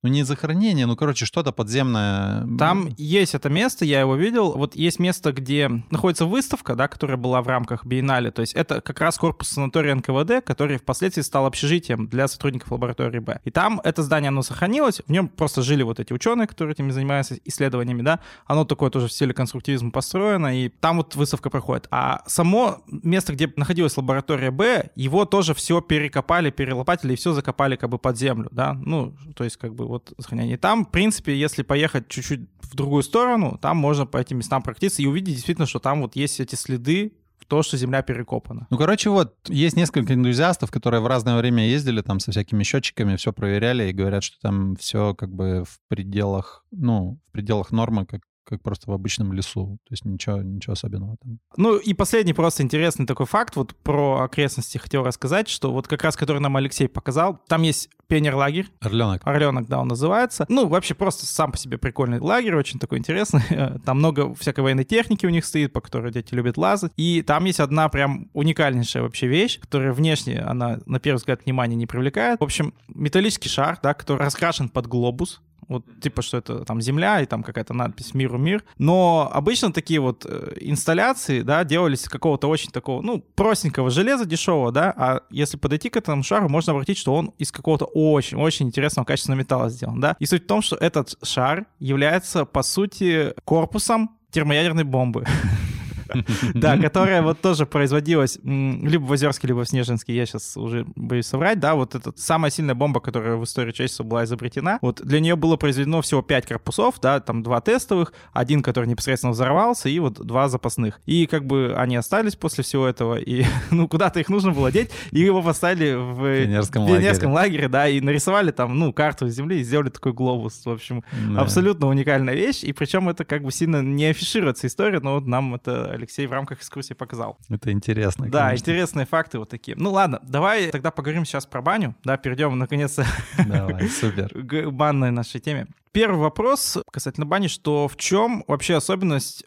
[0.05, 2.47] ну не захоронение, ну, короче, что-то подземное.
[2.59, 4.51] Там есть это место, я его видел.
[4.51, 8.29] Вот есть место, где находится выставка, да, которая была в рамках биеннале.
[8.29, 13.17] То есть это как раз корпус санатория НКВД, который впоследствии стал общежитием для сотрудников лаборатории
[13.17, 13.39] Б.
[13.45, 16.91] И там это здание, оно сохранилось, в нем просто жили вот эти ученые, которые этими
[16.91, 18.19] занимаются исследованиями, да.
[18.45, 21.87] Оно такое тоже в стиле конструктивизма построено, и там вот выставка проходит.
[21.89, 27.75] А само место, где находилась лаборатория Б, его тоже все перекопали, перелопатили и все закопали
[27.75, 28.73] как бы под землю, да.
[28.73, 30.57] Ну, то есть как бы вот сохранение.
[30.57, 35.01] Там, в принципе, если поехать чуть-чуть в другую сторону, там можно по этим местам прокатиться
[35.01, 38.67] и увидеть действительно, что там вот есть эти следы в то, что земля перекопана.
[38.69, 43.15] Ну, короче, вот есть несколько энтузиастов, которые в разное время ездили там со всякими счетчиками,
[43.15, 48.05] все проверяли и говорят, что там все как бы в пределах, ну, в пределах нормы,
[48.05, 49.77] как как просто в обычном лесу.
[49.87, 51.39] То есть ничего, ничего особенного там.
[51.57, 56.03] Ну и последний просто интересный такой факт, вот про окрестности хотел рассказать, что вот как
[56.03, 58.67] раз, который нам Алексей показал, там есть пионер-лагерь.
[58.81, 59.21] Орленок.
[59.25, 60.45] Орленок, да, он называется.
[60.49, 63.41] Ну, вообще просто сам по себе прикольный лагерь, очень такой интересный.
[63.85, 66.91] Там много всякой военной техники у них стоит, по которой дети любят лазать.
[66.97, 71.75] И там есть одна прям уникальнейшая вообще вещь, которая внешне, она на первый взгляд внимания
[71.75, 72.39] не привлекает.
[72.39, 77.21] В общем, металлический шар, да, который раскрашен под глобус, вот типа, что это там земля
[77.21, 78.63] и там какая-то надпись «Миру мир».
[78.77, 84.25] Но обычно такие вот э, инсталляции, да, делались из какого-то очень такого, ну, простенького железа
[84.25, 88.67] дешевого, да, а если подойти к этому шару, можно обратить, что он из какого-то очень-очень
[88.67, 90.15] интересного качественного металла сделан, да.
[90.19, 95.25] И суть в том, что этот шар является, по сути, корпусом термоядерной бомбы.
[96.53, 101.25] Да, которая вот тоже производилась либо в Озерске, либо в Снежинске, я сейчас уже боюсь
[101.25, 105.19] соврать, да, вот эта самая сильная бомба, которая в истории человечества была изобретена, вот для
[105.19, 109.99] нее было произведено всего 5 корпусов, да, там два тестовых, один, который непосредственно взорвался, и
[109.99, 111.01] вот два запасных.
[111.05, 114.91] И как бы они остались после всего этого, и ну куда-то их нужно было деть,
[115.11, 117.65] и его поставили в пионерском, пионерском лагере.
[117.65, 121.41] лагере, да, и нарисовали там, ну, карту Земли и сделали такой глобус, в общем, да.
[121.41, 125.55] абсолютно уникальная вещь, и причем это как бы сильно не афишируется история, но вот нам
[125.55, 127.37] это Алексей в рамках экскурсии показал.
[127.49, 128.29] Это интересно.
[128.29, 128.63] Да, конечно.
[128.63, 129.75] интересные факты вот такие.
[129.77, 131.95] Ну ладно, давай тогда поговорим сейчас про баню.
[132.03, 133.05] Да, перейдем наконец-то
[133.45, 134.29] Давай, супер.
[134.29, 135.67] к банной нашей теме.
[135.91, 139.45] Первый вопрос касательно бани, что в чем вообще особенность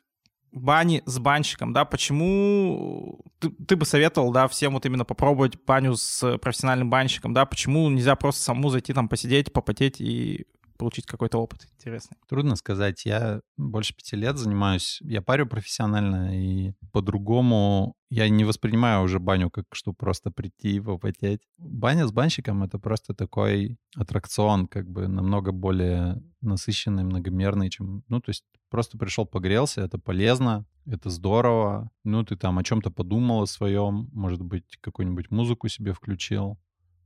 [0.52, 5.94] бани с банщиком, да, почему ты, ты бы советовал, да, всем вот именно попробовать баню
[5.94, 10.46] с профессиональным банщиком, да, почему нельзя просто саму зайти там посидеть, попотеть и
[10.78, 12.16] получить какой-то опыт интересный?
[12.28, 13.04] Трудно сказать.
[13.04, 19.50] Я больше пяти лет занимаюсь, я парю профессионально, и по-другому я не воспринимаю уже баню
[19.50, 21.42] как что просто прийти и попотеть.
[21.58, 28.04] Баня с банщиком— это просто такой аттракцион, как бы намного более насыщенный, многомерный, чем...
[28.08, 31.90] Ну, то есть просто пришел, погрелся, это полезно, это здорово.
[32.04, 36.58] Ну, ты там о чем-то подумал о своем, может быть, какую-нибудь музыку себе включил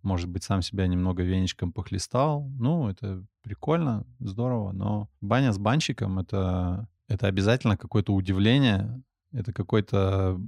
[0.03, 2.49] может быть, сам себя немного веничком похлестал.
[2.59, 10.41] Ну, это прикольно, здорово, но баня с банщиком— это, это обязательно какое-то удивление, это какой-то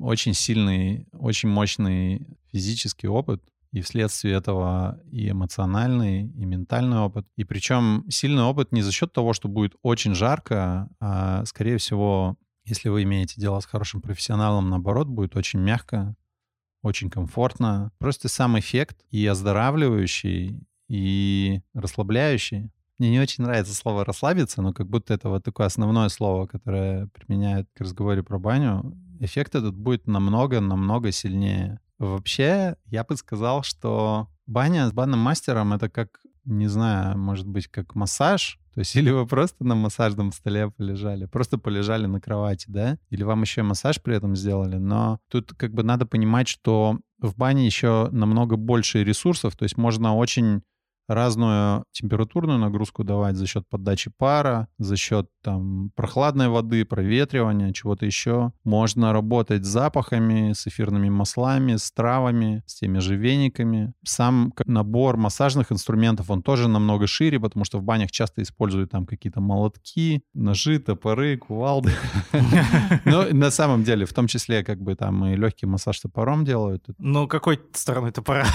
[0.00, 3.42] очень сильный, очень мощный физический опыт,
[3.72, 7.26] и вследствие этого и эмоциональный, и ментальный опыт.
[7.36, 12.36] И причем сильный опыт не за счет того, что будет очень жарко, а, скорее всего,
[12.64, 16.16] если вы имеете дело с хорошим профессионалом, наоборот, будет очень мягко,
[16.82, 17.92] очень комфортно.
[17.98, 22.70] Просто сам эффект и оздоравливающий, и расслабляющий.
[22.98, 27.06] Мне не очень нравится слово «расслабиться», но как будто это вот такое основное слово, которое
[27.06, 28.94] применяют к разговору про баню.
[29.20, 31.80] Эффект этот будет намного-намного сильнее.
[31.98, 37.68] Вообще, я бы сказал, что баня с банным мастером— это как, не знаю, может быть,
[37.68, 42.66] как массаж, то есть или вы просто на массажном столе полежали, просто полежали на кровати,
[42.68, 42.98] да?
[43.10, 44.76] Или вам еще массаж при этом сделали.
[44.76, 49.76] Но тут как бы надо понимать, что в бане еще намного больше ресурсов, то есть
[49.76, 50.62] можно очень
[51.10, 58.06] разную температурную нагрузку давать за счет подачи пара, за счет там прохладной воды, проветривания, чего-то
[58.06, 58.52] еще.
[58.64, 63.92] Можно работать с запахами, с эфирными маслами, с травами, с теми же вениками.
[64.04, 69.04] Сам набор массажных инструментов, он тоже намного шире, потому что в банях часто используют там
[69.04, 71.92] какие-то молотки, ножи, топоры, кувалды.
[73.04, 76.84] Но на самом деле, в том числе, как бы там и легкий массаж топором делают.
[76.98, 78.46] Ну, какой стороной топора?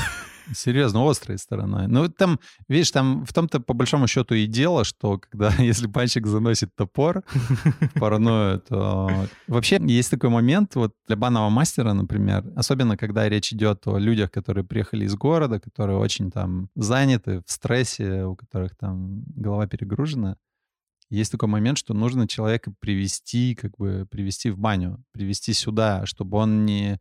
[0.54, 1.88] Серьезно, острой стороной.
[1.88, 6.28] Ну, там, видишь, там в том-то по большому счету и дело, что когда, если банщик
[6.28, 7.24] заносит топор
[7.96, 13.88] в то вообще есть такой момент, вот для банного мастера, например, особенно когда речь идет
[13.88, 19.24] о людях, которые приехали из города, которые очень там заняты, в стрессе, у которых там
[19.36, 20.38] голова перегружена,
[21.10, 26.38] есть такой момент, что нужно человека привести, как бы привести в баню, привести сюда, чтобы
[26.38, 27.00] он не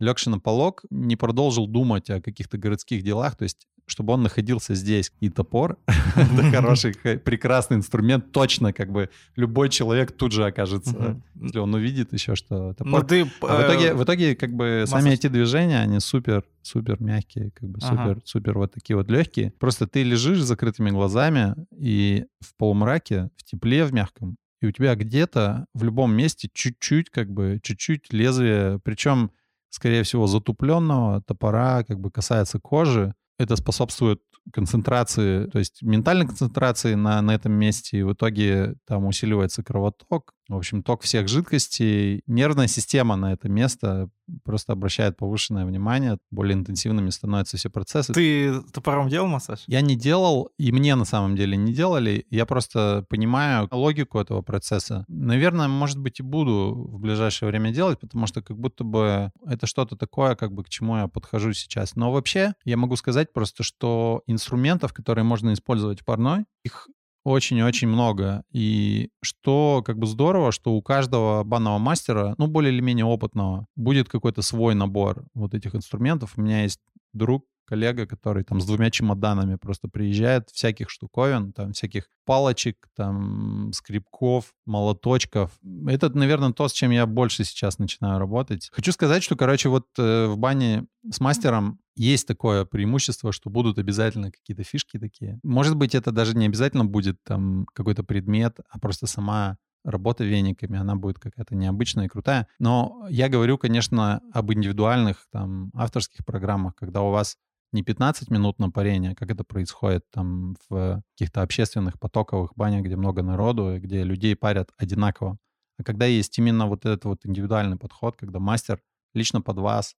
[0.00, 4.74] легший на полог, не продолжил думать о каких-то городских делах, то есть чтобы он находился
[4.74, 5.12] здесь.
[5.20, 5.78] И топор—
[6.16, 8.32] это хороший, прекрасный инструмент.
[8.32, 13.02] Точно, как бы любой человек тут же окажется, если он увидит еще, что топор...
[13.02, 16.44] Ну, ты, а в итоге, э, в итоге, как бы, сами эти движения, они супер,
[16.62, 19.52] супер мягкие, как бы супер, супер вот такие вот легкие.
[19.58, 24.70] Просто ты лежишь с закрытыми глазами и в полумраке, в тепле, в мягком, и у
[24.70, 29.30] тебя где-то в любом месте чуть-чуть, как бы, чуть-чуть лезвие, причем
[29.74, 33.12] скорее всего, затупленного топора как бы касается кожи.
[33.38, 34.20] Это способствует
[34.52, 40.32] концентрации, то есть ментальной концентрации на, на этом месте, и в итоге там усиливается кровоток,
[40.48, 42.22] в общем, ток всех жидкостей.
[42.26, 44.10] Нервная система на это место
[44.42, 48.12] просто обращает повышенное внимание, более интенсивными становятся все процессы.
[48.12, 49.64] Ты топором делал массаж?
[49.66, 52.26] Я не делал, и мне на самом деле не делали.
[52.30, 55.04] Я просто понимаю логику этого процесса.
[55.08, 59.66] Наверное, может быть, и буду в ближайшее время делать, потому что как будто бы это
[59.66, 61.96] что-то такое, как бы к чему я подхожу сейчас.
[61.96, 66.88] Но вообще я могу сказать просто, что инструментов, которые можно использовать в парной, их
[67.24, 68.44] очень-очень много.
[68.52, 73.66] И что как бы здорово, что у каждого банного мастера, ну, более или менее опытного,
[73.76, 76.34] будет какой-то свой набор вот этих инструментов.
[76.36, 76.80] У меня есть
[77.12, 83.72] друг, коллега, который там с двумя чемоданами просто приезжает, всяких штуковин, там всяких палочек, там
[83.72, 85.50] скребков, молоточков.
[85.86, 88.68] Это, наверное, то, с чем я больше сейчас начинаю работать.
[88.72, 93.78] Хочу сказать, что, короче, вот э, в бане с мастером есть такое преимущество, что будут
[93.78, 95.38] обязательно какие-то фишки такие.
[95.42, 100.78] Может быть, это даже не обязательно будет там какой-то предмет, а просто сама работа вениками,
[100.78, 102.48] она будет какая-то необычная и крутая.
[102.58, 107.36] Но я говорю, конечно, об индивидуальных там авторских программах, когда у вас
[107.72, 112.96] не 15 минут на парение, как это происходит там в каких-то общественных потоковых банях, где
[112.96, 115.38] много народу, где людей парят одинаково.
[115.78, 118.80] А когда есть именно вот этот вот индивидуальный подход, когда мастер
[119.12, 119.94] лично под вас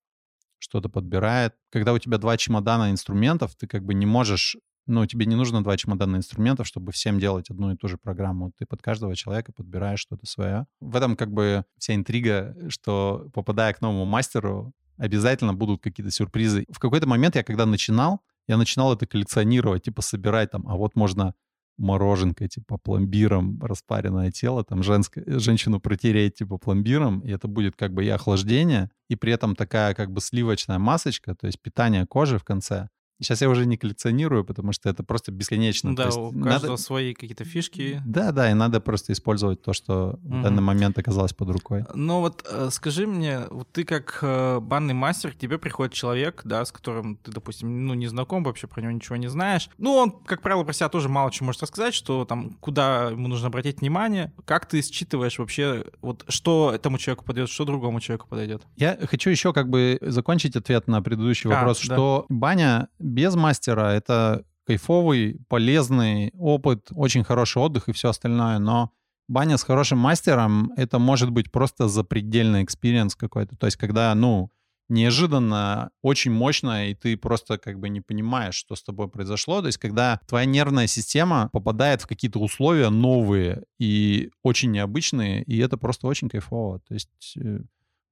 [0.67, 1.55] что-то подбирает.
[1.71, 4.57] Когда у тебя два чемодана инструментов, ты как бы не можешь
[4.89, 8.53] ну, тебе не нужно два чемодана инструментов, чтобы всем делать одну и ту же программу.
[8.57, 10.67] Ты под каждого человека подбираешь что-то свое.
[10.81, 16.67] В этом как бы вся интрига, что попадая к новому мастеру, обязательно будут какие-то сюрпризы.
[16.71, 20.95] В какой-то момент я, когда начинал, я начинал это коллекционировать, типа собирать там, а вот
[20.95, 21.35] можно
[21.79, 27.93] мороженкой, типа пломбиром распаренное тело, там женское, женщину протереть типа пломбиром, и это будет как
[27.93, 32.39] бы и охлаждение, и при этом такая как бы сливочная масочка, то есть питание кожи
[32.39, 32.89] в конце.
[33.21, 35.95] Сейчас я уже не коллекционирую, потому что это просто бесконечно.
[35.95, 36.77] Да, у каждого надо...
[36.77, 38.03] свои какие-то фишки.
[38.05, 40.39] Да, да, и надо просто использовать то, что угу.
[40.39, 41.85] в данный момент оказалось под рукой.
[41.95, 46.43] Ну вот э, скажи мне, вот ты как э, банный мастер, к тебе приходит человек,
[46.45, 49.71] да, с которым ты, допустим, ну не знаком, вообще про него ничего не знаешь.
[49.79, 53.29] Ну он, как правило, про себя тоже мало чего может рассказать, что там, куда ему
[53.29, 54.33] нужно обратить внимание.
[54.45, 58.63] Как ты считываешь вообще, вот что этому человеку подойдет, что другому человеку подойдет?
[58.77, 61.85] Я хочу еще как бы закончить ответ на предыдущий а, вопрос, да.
[61.85, 68.91] что баня без мастера это кайфовый, полезный опыт, очень хороший отдых и все остальное, но
[69.29, 73.57] баня с хорошим мастером— это может быть просто запредельный experience какой-то.
[73.57, 74.51] То есть когда, ну,
[74.89, 79.61] неожиданно, очень мощно, и ты просто как бы не понимаешь, что с тобой произошло.
[79.61, 85.59] То есть, когда твоя нервная система попадает в какие-то условия новые и очень необычные, и
[85.59, 86.81] это просто очень кайфово.
[86.81, 87.61] То есть, э,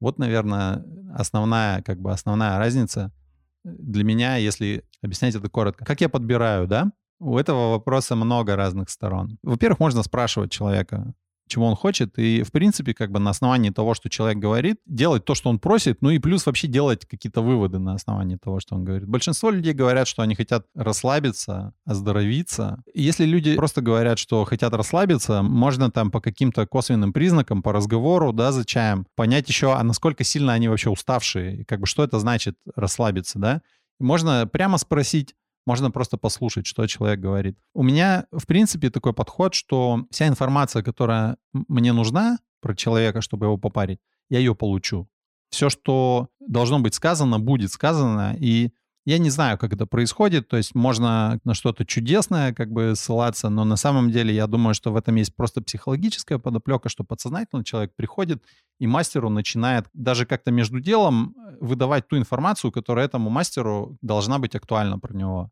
[0.01, 3.13] вот, наверное, основная, как бы основная разница—
[3.65, 6.93] для меня, если объяснять это коротко, как я подбираю, да?
[7.19, 9.39] У этого вопроса много разных сторон.
[9.43, 11.15] Во-первых, можно спрашивать человека,
[11.47, 15.25] чего он хочет, и, в принципе, как бы на основании того, что человек говорит, делать
[15.25, 18.75] то, что он просит, ну и плюс вообще делать какие-то выводы на основании того, что
[18.75, 19.07] он говорит.
[19.09, 22.83] Большинство людей говорят, что они хотят расслабиться, оздоровиться.
[22.95, 28.33] Если люди просто говорят, что хотят расслабиться, можно там по каким-то косвенным признакам, по разговору,
[28.33, 32.05] да, за чаем, понять еще, а насколько сильно они вообще уставшие, и как бы что
[32.05, 33.63] это значит расслабиться, да.
[34.01, 35.35] Можно прямо спросить,
[35.67, 37.59] можно просто послушать, что человек говорит.
[37.75, 43.47] У меня, в принципе, такой подход, что вся информация, которая мне нужна про человека, чтобы
[43.47, 44.01] его попарить,
[44.31, 45.09] я ее получу.
[45.51, 48.73] Все, что должно быть сказано, будет сказано, и
[49.05, 53.51] я не знаю, как это происходит, то есть можно на что-то чудесное как бы ссылаться,
[53.51, 57.65] но на самом деле я думаю, что в этом есть просто психологическая подоплека, что подсознательно
[57.65, 58.43] человек приходит
[58.81, 64.39] и мастеру начинает даже как-то между делом э, выдавать ту информацию, которая этому мастеру должна
[64.39, 65.51] быть актуальна про него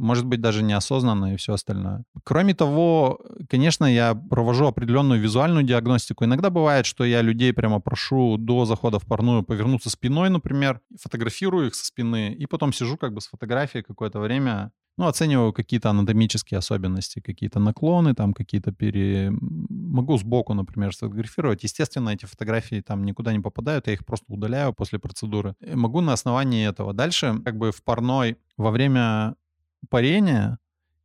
[0.00, 2.04] может быть, даже неосознанно и все остальное.
[2.24, 6.24] Кроме того, конечно, я провожу определенную визуальную диагностику.
[6.24, 11.66] Иногда бывает, что я людей прямо прошу до захода в парную повернуться спиной, например, фотографирую
[11.66, 15.90] их со спины, и потом сижу как бы с фотографией какое-то время, ну, оцениваю какие-то
[15.90, 19.30] анатомические особенности, какие-то наклоны, там какие-то пере...
[19.30, 21.62] Могу сбоку, например, сфотографировать.
[21.62, 25.54] Естественно, эти фотографии там никуда не попадают, я их просто удаляю после процедуры.
[25.60, 26.94] И могу на основании этого.
[26.94, 29.36] Дальше, как бы в парной во время
[29.88, 30.58] парения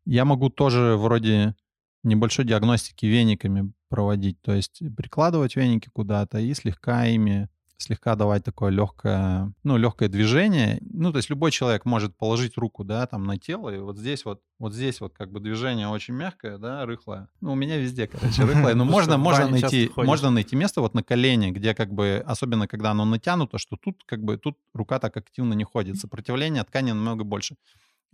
[0.06, 1.56] я могу тоже вроде
[2.04, 8.72] небольшой диагностики вениками проводить, то есть прикладывать веники куда-то и слегка ими слегка давать такое
[8.72, 10.80] легкое, ну, легкое движение.
[10.82, 14.26] Ну, то есть любой человек может положить руку, да, там на тело, и вот здесь
[14.26, 17.28] вот, вот здесь вот как бы движение очень мягкое, да, рыхлое.
[17.42, 18.76] Ну, у меня везде, короче, рыхлое.
[18.76, 22.92] Но можно, можно найти, можно найти место вот на колене, где как бы, особенно когда
[22.92, 25.98] оно натянуто, что тут как бы, тут рука так активно не ходит.
[25.98, 27.56] Сопротивление ткани намного больше.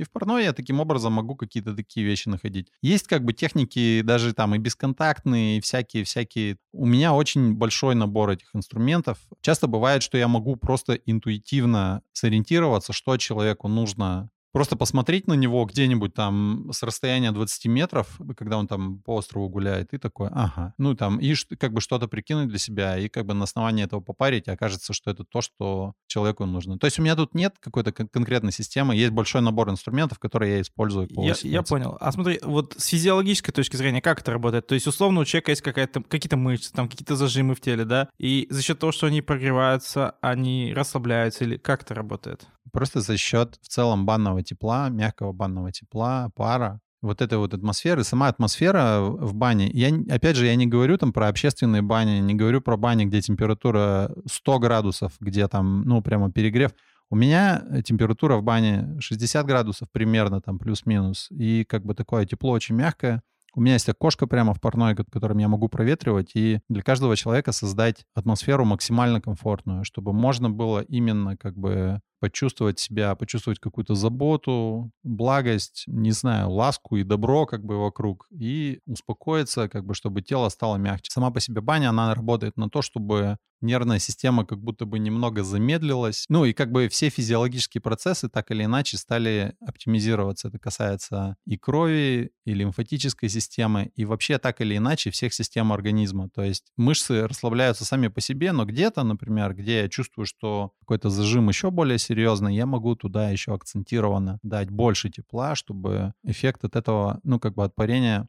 [0.02, 2.72] И в парной я таким образом могу какие-то такие вещи находить.
[2.82, 6.58] Есть как бы техники даже там и бесконтактные, и всякие-всякие.
[6.74, 9.20] У меня очень большой набор этих инструментов.
[9.42, 15.64] Часто бывает, что я могу просто интуитивно сориентироваться, что человеку нужно Просто посмотреть на него
[15.66, 20.74] где-нибудь там с расстояния 20 метров, когда он там по острову гуляет, и такой, ага.
[20.78, 24.02] Ну там, и как бы что-то прикинуть для себя, и как бы на основании этого
[24.02, 26.78] попарить, и окажется, что это то, что человеку нужно.
[26.78, 30.62] То есть у меня тут нет какой-то конкретной системы, есть большой набор инструментов, которые я
[30.62, 31.08] использую.
[31.12, 31.98] Я, я понял.
[32.00, 34.68] А смотри, вот с физиологической точки зрения, как это работает?
[34.68, 38.10] То есть условно у человека есть какая-то, какие-то мышцы, там какие-то зажимы в теле, да?
[38.18, 42.48] И за счет того, что они прогреваются, они расслабляются, или как это работает?
[42.72, 48.04] Просто за счет в целом банного тепла, мягкого банного тепла, пара, вот этой вот атмосферы,
[48.04, 49.70] сама атмосфера в бане.
[49.72, 53.22] Я, опять же, я не говорю там про общественные бани, не говорю про бани, где
[53.22, 56.72] температура 100 градусов, где там, ну, прямо перегрев.
[57.10, 61.28] У меня температура в бане 60 градусов примерно, там, плюс-минус.
[61.32, 63.22] И как бы такое тепло очень мягкое.
[63.54, 67.52] У меня есть окошко прямо в парной, которым я могу проветривать, и для каждого человека
[67.52, 74.92] создать атмосферу максимально комфортную, чтобы можно было именно как бы почувствовать себя, почувствовать какую-то заботу,
[75.04, 80.48] благость, не знаю, ласку и добро как бы вокруг, и успокоиться, как бы, чтобы тело
[80.50, 81.12] стало мягче.
[81.12, 85.44] Сама по себе баня, она работает на то, чтобы нервная система как будто бы немного
[85.44, 86.26] замедлилась.
[86.30, 90.50] Ну и как бы все физиологические процессы так или иначе стали оптимизироваться.
[90.50, 96.30] Это касается и крови, и лимфатической системы, и вообще так или иначе всех систем организма.
[96.30, 101.10] То есть мышцы расслабляются сами по себе, но где-то, например, где я чувствую, что какой-то
[101.10, 106.76] зажим еще более серьезный, я могу туда еще акцентированно дать больше тепла, чтобы эффект от
[106.76, 108.28] этого, ну как бы от парения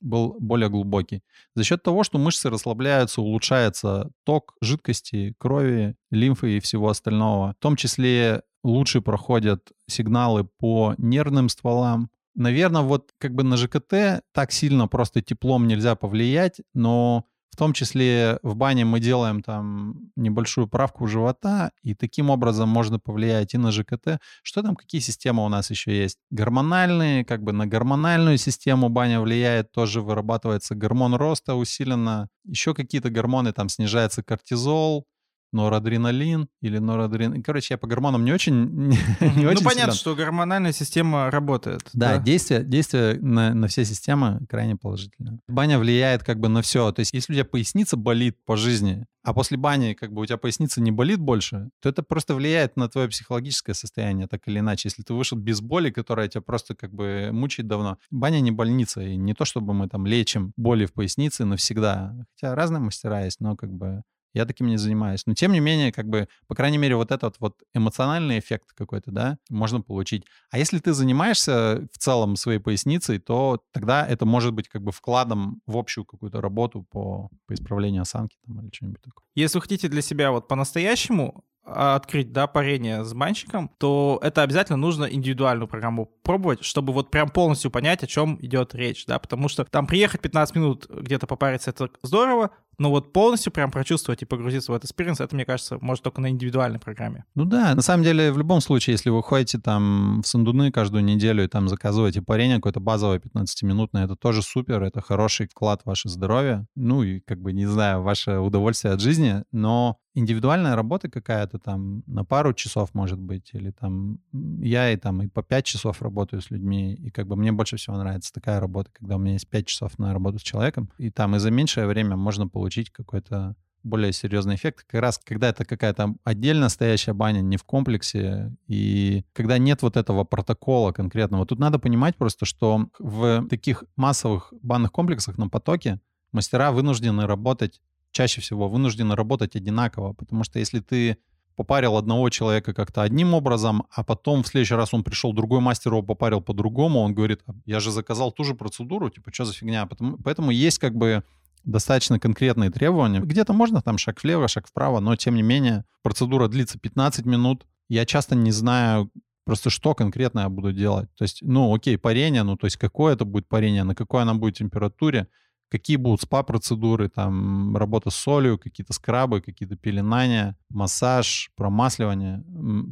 [0.00, 1.22] был более глубокий.
[1.54, 7.54] За счет того, что мышцы расслабляются, улучшается ток жидкости, крови, лимфы и всего остального.
[7.58, 12.10] В том числе лучше проходят сигналы по нервным стволам.
[12.34, 17.74] Наверное, вот как бы на ЖКТ так сильно просто теплом нельзя повлиять, но в том
[17.74, 23.58] числе в бане мы делаем там небольшую правку живота, и таким образом можно повлиять и
[23.58, 24.18] на ЖКТ.
[24.42, 26.18] Что там, какие системы у нас еще есть?
[26.30, 32.28] Гормональные, как бы на гормональную систему баня влияет, тоже вырабатывается гормон роста усиленно.
[32.44, 35.06] Еще какие-то гормоны, там снижается кортизол,
[35.52, 37.42] норадреналин или норадреналин.
[37.42, 38.52] Короче, я по гормонам не очень...
[39.20, 39.94] Не, не очень ну, понятно, силен.
[39.94, 41.82] что гормональная система работает.
[41.92, 42.18] Да, да?
[42.18, 45.38] действие, действие на, на все системы крайне положительное.
[45.48, 46.90] Баня влияет как бы на все.
[46.92, 50.26] То есть если у тебя поясница болит по жизни, а после бани как бы у
[50.26, 54.58] тебя поясница не болит больше, то это просто влияет на твое психологическое состояние, так или
[54.58, 54.88] иначе.
[54.88, 57.98] Если ты вышел без боли, которая тебя просто как бы мучает давно.
[58.10, 62.14] Баня не больница, и не то, чтобы мы там лечим боли в пояснице навсегда.
[62.34, 64.02] Хотя разные мастера есть, но как бы
[64.34, 65.22] я таким не занимаюсь.
[65.26, 69.10] Но тем не менее, как бы, по крайней мере, вот этот вот эмоциональный эффект какой-то,
[69.10, 70.24] да, можно получить.
[70.50, 74.92] А если ты занимаешься в целом своей поясницей, то тогда это может быть как бы
[74.92, 79.24] вкладом в общую какую-то работу по, по исправлению осанки там, или что-нибудь такое.
[79.34, 84.42] Если вы хотите для себя вот по-настоящему а, открыть, да, парение с банщиком, то это
[84.42, 89.20] обязательно нужно индивидуальную программу пробовать, чтобы вот прям полностью понять, о чем идет речь, да,
[89.20, 92.50] потому что там приехать 15 минут где-то попариться, это здорово,
[92.82, 96.20] Но вот полностью прям прочувствовать и погрузиться в этот experience, это, мне кажется, может только
[96.20, 97.24] на индивидуальной программе.
[97.36, 101.04] Ну да, на самом деле, в любом случае, если вы ходите там в Сандуны каждую
[101.04, 105.86] неделю и там заказываете парение какое-то базовое 15-минутное, это тоже супер, это хороший вклад в
[105.86, 111.08] ваше здоровье, ну и как бы, не знаю, ваше удовольствие от жизни, но индивидуальная работа
[111.08, 115.64] какая-то там на пару часов может быть, или там я и там и по пять
[115.64, 119.18] часов работаю с людьми, и как бы мне больше всего нравится такая работа, когда у
[119.18, 122.48] меня есть пять часов на работу с человеком, и там и за меньшее время можно
[122.48, 127.64] получить какой-то более серьезный эффект, как раз когда это какая-то отдельно стоящая баня, не в
[127.64, 131.46] комплексе, и когда нет вот этого протокола конкретного.
[131.46, 136.00] Тут надо понимать просто, что в таких массовых банных комплексах на потоке
[136.32, 137.80] мастера вынуждены работать
[138.12, 141.16] чаще всего вынуждены работать одинаково, потому что если ты
[141.56, 145.92] попарил одного человека как-то одним образом, а потом в следующий раз он пришел, другой мастер
[145.92, 149.52] его попарил по-другому, он говорит, «А я же заказал ту же процедуру, типа, что за
[149.52, 149.88] фигня?
[150.24, 151.22] Поэтому есть как бы
[151.64, 153.20] достаточно конкретные требования.
[153.20, 157.66] Где-то можно там шаг влево, шаг вправо, но тем не менее процедура длится 15 минут.
[157.88, 159.10] Я часто не знаю
[159.44, 161.08] просто что конкретно я буду делать.
[161.16, 164.34] То есть, ну, окей, парение, ну, то есть какое это будет парение, на какой она
[164.34, 165.28] будет температуре,
[165.72, 172.44] какие будут спа-процедуры, там, работа с солью, какие-то скрабы, какие-то пеленания, массаж, промасливание.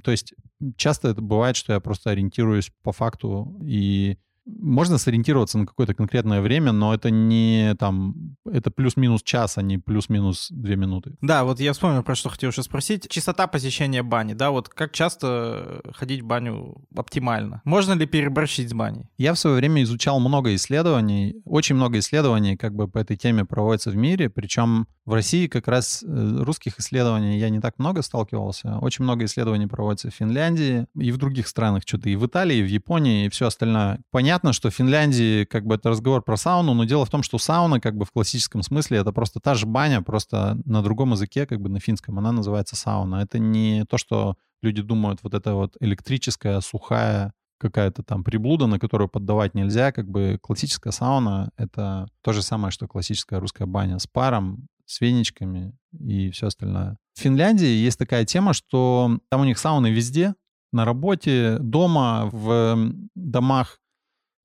[0.02, 0.32] То есть
[0.76, 4.16] часто это бывает, что я просто ориентируюсь по факту и
[4.58, 9.78] можно сориентироваться на какое-то конкретное время, но это не там, это плюс-минус час, а не
[9.78, 11.16] плюс-минус две минуты.
[11.20, 13.08] Да, вот я вспомнил, про что хотел еще спросить.
[13.08, 17.62] Частота посещения бани, да, вот как часто ходить в баню оптимально?
[17.64, 19.08] Можно ли переборщить с баней?
[19.18, 23.44] Я в свое время изучал много исследований, очень много исследований как бы по этой теме
[23.44, 28.00] проводится в мире, причем в России как раз э, русских исследований я не так много
[28.00, 28.78] сталкивался.
[28.80, 32.62] Очень много исследований проводится в Финляндии и в других странах, что-то и в Италии, и
[32.62, 34.00] в Японии, и все остальное.
[34.12, 37.22] Понятно, понятно, что в Финляндии как бы это разговор про сауну, но дело в том,
[37.22, 41.12] что сауна как бы в классическом смысле это просто та же баня, просто на другом
[41.12, 43.16] языке, как бы на финском, она называется сауна.
[43.16, 48.78] Это не то, что люди думают, вот это вот электрическая, сухая какая-то там приблуда, на
[48.78, 53.98] которую поддавать нельзя, как бы классическая сауна— это то же самое, что классическая русская баня
[53.98, 56.96] с паром, с веничками и все остальное.
[57.14, 60.34] В Финляндии есть такая тема, что там у них сауны везде,
[60.72, 62.78] на работе, дома, в
[63.14, 63.80] домах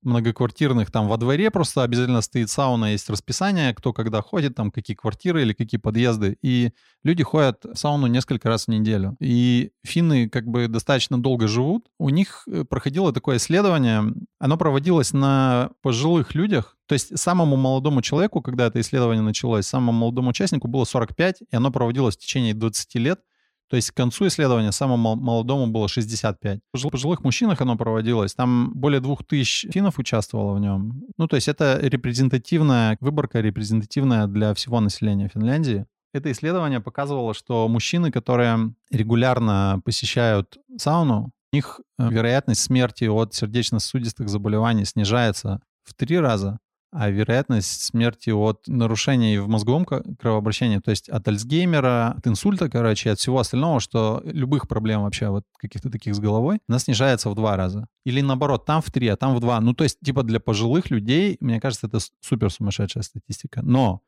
[0.06, 4.96] многоквартирных, там во дворе просто обязательно стоит сауна, есть расписание, кто когда ходит, там какие
[4.96, 6.38] квартиры или какие подъезды.
[6.42, 6.70] И
[7.04, 9.16] люди ходят в сауну несколько раз в неделю.
[9.20, 11.86] И финны как бы достаточно долго живут.
[11.98, 14.04] У них э, проходило такое исследование,
[14.38, 19.98] оно проводилось на пожилых людях, то есть самому молодому человеку, когда это исследование началось, самому
[19.98, 23.20] молодому участнику было 45, и оно проводилось в течение 20 лет.
[23.68, 26.60] То есть к концу исследования самому молодому было 65.
[26.72, 28.34] В пожилых мужчинах оно проводилось.
[28.34, 31.04] Там более 2000 финнов участвовало в нем.
[31.16, 35.86] Ну, то есть это репрезентативная выборка, репрезентативная для всего населения Финляндии.
[36.12, 43.34] Это исследование показывало, что мужчины, которые регулярно посещают сауну, у них э, вероятность смерти от
[43.34, 46.58] сердечно-сосудистых заболеваний снижается в три раза,
[46.92, 53.10] а вероятность смерти от нарушений в мозговом кровообращении, то есть от Альцгеймера, от инсульта, короче,
[53.10, 57.34] от всего остального, что любых проблем вообще вот каких-то таких с головой, она снижается в
[57.34, 57.86] два раза.
[58.04, 59.60] Или наоборот, там в три, а там в два.
[59.60, 63.62] Ну, то есть, типа для пожилых людей, мне кажется, это супер сумасшедшая статистика.
[63.62, 64.02] Но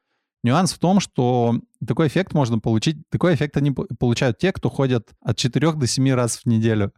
[0.44, 5.08] Нюанс в том, что такой эффект можно получить, такой эффект они получают те, кто ходят
[5.20, 6.92] от 4 до 7 раз в неделю.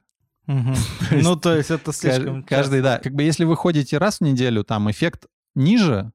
[1.10, 2.98] Ну, то есть это слишком Каждый, да.
[2.98, 6.12] Как бы если вы ходите раз в неделю, там эффект ниже,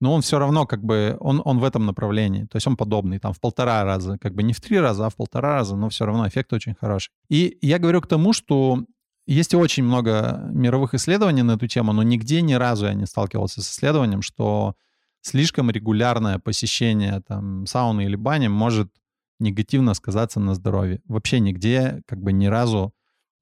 [0.00, 2.44] но он все равно как бы, он, он в этом направлении.
[2.44, 5.10] То есть он подобный, там в полтора раза, как бы не в три раза, а
[5.10, 7.10] в полтора раза, но все равно эффект очень хороший.
[7.28, 8.84] И я говорю к тому, что
[9.26, 13.62] есть очень много мировых исследований на эту тему, но нигде ни разу я не сталкивался
[13.62, 14.74] с исследованием, что
[15.20, 18.90] слишком регулярное посещение там сауны или бани может
[19.38, 21.00] негативно сказаться на здоровье.
[21.06, 22.92] Вообще нигде как бы ни разу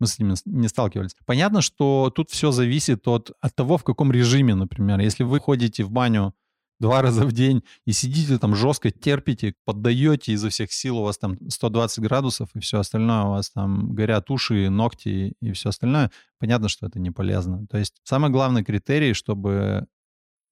[0.01, 1.15] мы с ними не сталкивались.
[1.27, 5.01] Понятно, что тут все зависит от, от того, в каком режиме, например.
[5.01, 6.35] Если вы ходите в баню
[6.81, 11.19] два раза в день и сидите там жестко, терпите, поддаете изо всех сил, у вас
[11.19, 16.11] там 120 градусов и все остальное, у вас там горят уши, ногти и все остальное,
[16.39, 17.67] понятно, что это не полезно.
[17.69, 19.87] То есть самый главный критерий, чтобы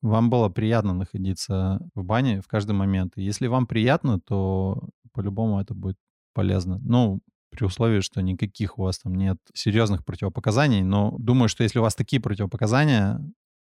[0.02, 3.14] вам было приятно находиться в бане в каждый момент.
[3.16, 5.96] И если вам приятно, то по-любому это будет
[6.34, 6.78] полезно.
[6.82, 7.20] Ну,
[7.50, 10.82] при условии, что никаких у вас там нет серьезных противопоказаний.
[10.82, 13.20] Но думаю, что если у вас такие противопоказания,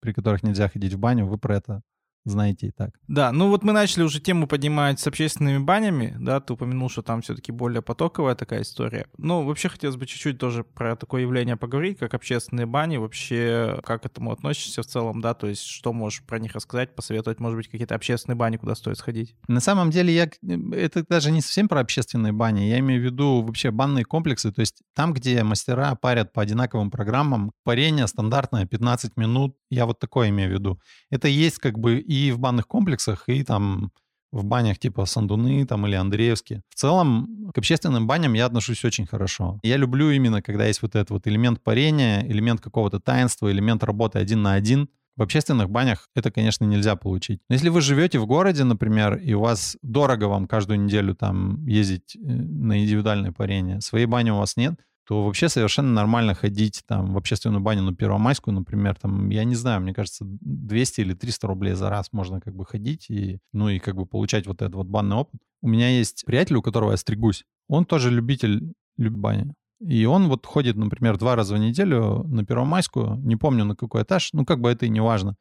[0.01, 1.83] при которых нельзя ходить в баню, вы про это
[2.27, 2.91] знаете и так.
[3.09, 7.03] Да, ну вот мы начали уже тему поднимать с общественными банями, да, ты упомянул, что
[7.03, 9.07] там все-таки более потоковая такая история.
[9.17, 14.03] Ну, вообще хотелось бы чуть-чуть тоже про такое явление поговорить, как общественные бани, вообще как
[14.03, 17.57] к этому относишься в целом, да, то есть что можешь про них рассказать, посоветовать, может
[17.57, 19.35] быть, какие-то общественные бани, куда стоит сходить?
[19.47, 20.29] На самом деле я,
[20.73, 24.61] это даже не совсем про общественные бани, я имею в виду вообще банные комплексы, то
[24.61, 30.29] есть там, где мастера парят по одинаковым программам, парение стандартное 15 минут, я вот такое
[30.31, 30.81] имею в виду.
[31.11, 33.91] Это есть как бы и в банных комплексах, и там
[34.33, 36.63] в банях типа Сандуны там или Андреевские.
[36.69, 39.59] В целом к общественным баням я отношусь очень хорошо.
[39.63, 44.19] Я люблю именно, когда есть вот этот вот элемент парения, элемент какого-то таинства, элемент работы
[44.19, 44.89] один на один.
[45.17, 47.41] В общественных банях это, конечно, нельзя получить.
[47.49, 51.65] Но если вы живете в городе, например, и у вас дорого вам каждую неделю там
[51.67, 54.75] ездить э, на индивидуальное парение, своей бани у вас нет,
[55.07, 59.55] то вообще совершенно нормально ходить там в общественную баню на Первомайскую, например, там, я не
[59.55, 63.69] знаю, мне кажется, 200 или 300 рублей за раз можно как бы ходить и, ну
[63.69, 65.41] и как бы получать вот этот вот банный опыт.
[65.63, 69.53] У меня есть приятель, у которого я стригусь, он тоже любитель любит бани.
[69.81, 74.03] И он вот ходит, например, два раза в неделю на Первомайскую, не помню на какой
[74.03, 75.37] этаж, ну как бы это и не важно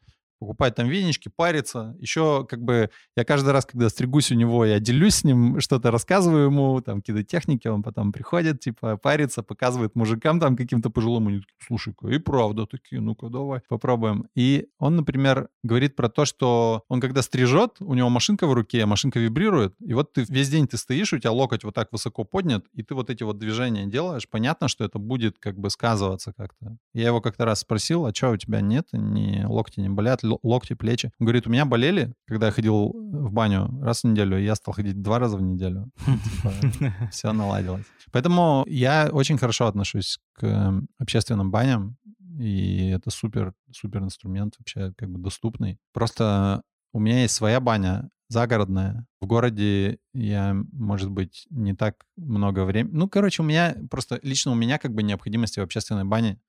[0.46, 1.96] покупать там венички, париться.
[2.00, 5.90] Еще как бы я каждый раз, когда стригусь у него, я делюсь с ним, что-то
[5.90, 11.30] рассказываю ему, там какие-то техники, он потом приходит, типа парится, показывает мужикам там каким-то пожилым,
[11.30, 14.28] они такие, слушай-ка, и правда такие, ну-ка давай попробуем.
[14.36, 18.86] И он, например, говорит про то, что он когда стрижет, у него машинка в руке,
[18.86, 22.24] машинка вибрирует, и вот ты весь день ты стоишь, у тебя локоть вот так высоко
[22.24, 26.34] поднят, и ты вот эти вот движения делаешь, понятно, что это будет как бы сказываться
[26.34, 26.78] как-то.
[26.94, 30.74] Я его как-то раз спросил, а что у тебя нет, ни локти не болят, локти,
[30.74, 31.12] плечи.
[31.20, 34.74] Он говорит, у меня болели, когда я ходил в баню раз в неделю, я стал
[34.74, 35.90] ходить два раза в неделю.
[36.06, 36.54] Типа,
[37.12, 37.86] Все наладилось.
[38.12, 41.98] Поэтому я очень хорошо отношусь к общественным баням,
[42.40, 45.80] и это супер, супер инструмент, вообще как бы доступный.
[45.94, 46.62] Просто
[46.94, 49.06] у меня есть своя баня, загородная.
[49.22, 52.94] В городе я, может быть, не так много времени.
[52.94, 56.40] Ну, короче, у меня просто лично у меня как бы необходимости в общественной бане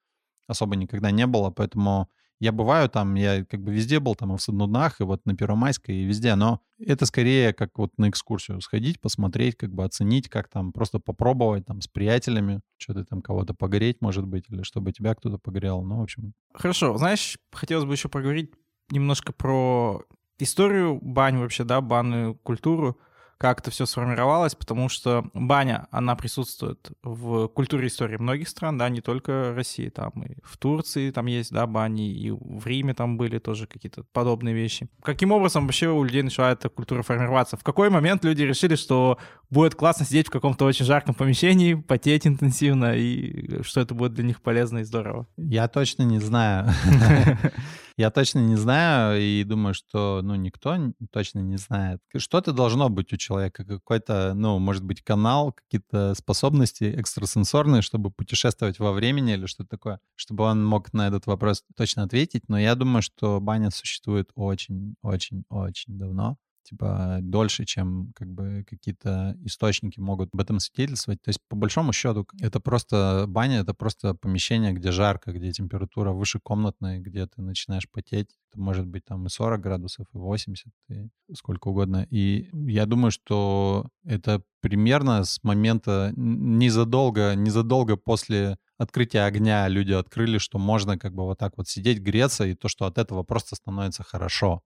[0.47, 2.09] особо никогда не было, поэтому
[2.39, 5.35] я бываю там, я как бы везде был, там и в Саднуднах, и вот на
[5.35, 10.29] Первомайской, и везде, но это скорее как вот на экскурсию сходить, посмотреть, как бы оценить,
[10.29, 14.93] как там просто попробовать там с приятелями, что-то там кого-то погореть, может быть, или чтобы
[14.93, 16.35] тебя кто-то погрел, ну, в общем.
[16.53, 18.53] Хорошо, знаешь, хотелось бы еще поговорить
[18.91, 20.03] немножко про
[20.39, 22.99] историю бань вообще, да, банную культуру
[23.39, 28.89] как это все сформировалось, потому что баня, она присутствует в культуре истории многих стран, да,
[28.89, 33.19] не только России, там и в Турции там есть, да, бани, и в Риме там
[33.19, 34.89] были тоже какие-то подобные вещи.
[35.03, 37.57] Каким образом вообще у людей начала эта культура формироваться?
[37.57, 39.19] В какой момент люди решили, что
[39.51, 44.25] будет классно сидеть в каком-то очень жарком помещении, потеть интенсивно, и что это будет для
[44.25, 45.27] них полезно и здорово?
[45.37, 46.71] Я точно не знаю.
[47.99, 50.77] Я точно не знаю и думаю, что, ну, никто
[51.11, 52.03] точно не знает.
[52.15, 58.79] Что-то должно быть у человека, какой-то, ну, может быть, канал, какие-то способности экстрасенсорные, чтобы путешествовать
[58.81, 62.43] во времени или что-то такое, чтобы он мог на этот вопрос точно ответить.
[62.49, 66.37] Но я думаю, что баня существует очень-очень-очень давно
[66.67, 71.23] типа дольше, чем как бы какие-то источники могут об этом свидетельствовать.
[71.23, 76.13] То есть по большому счету это просто баня, это просто помещение, где жарко, где температура
[76.13, 78.37] выше комнатной, где ты начинаешь потеть.
[78.51, 82.07] Это может быть там и 40 градусов, и 80, и сколько угодно.
[82.11, 90.39] И я думаю, что это примерно с момента незадолго, незадолго после открытия огня люди открыли,
[90.39, 93.55] что можно как бы вот так вот сидеть, греться, и то, что от этого просто
[93.57, 94.63] становится хорошо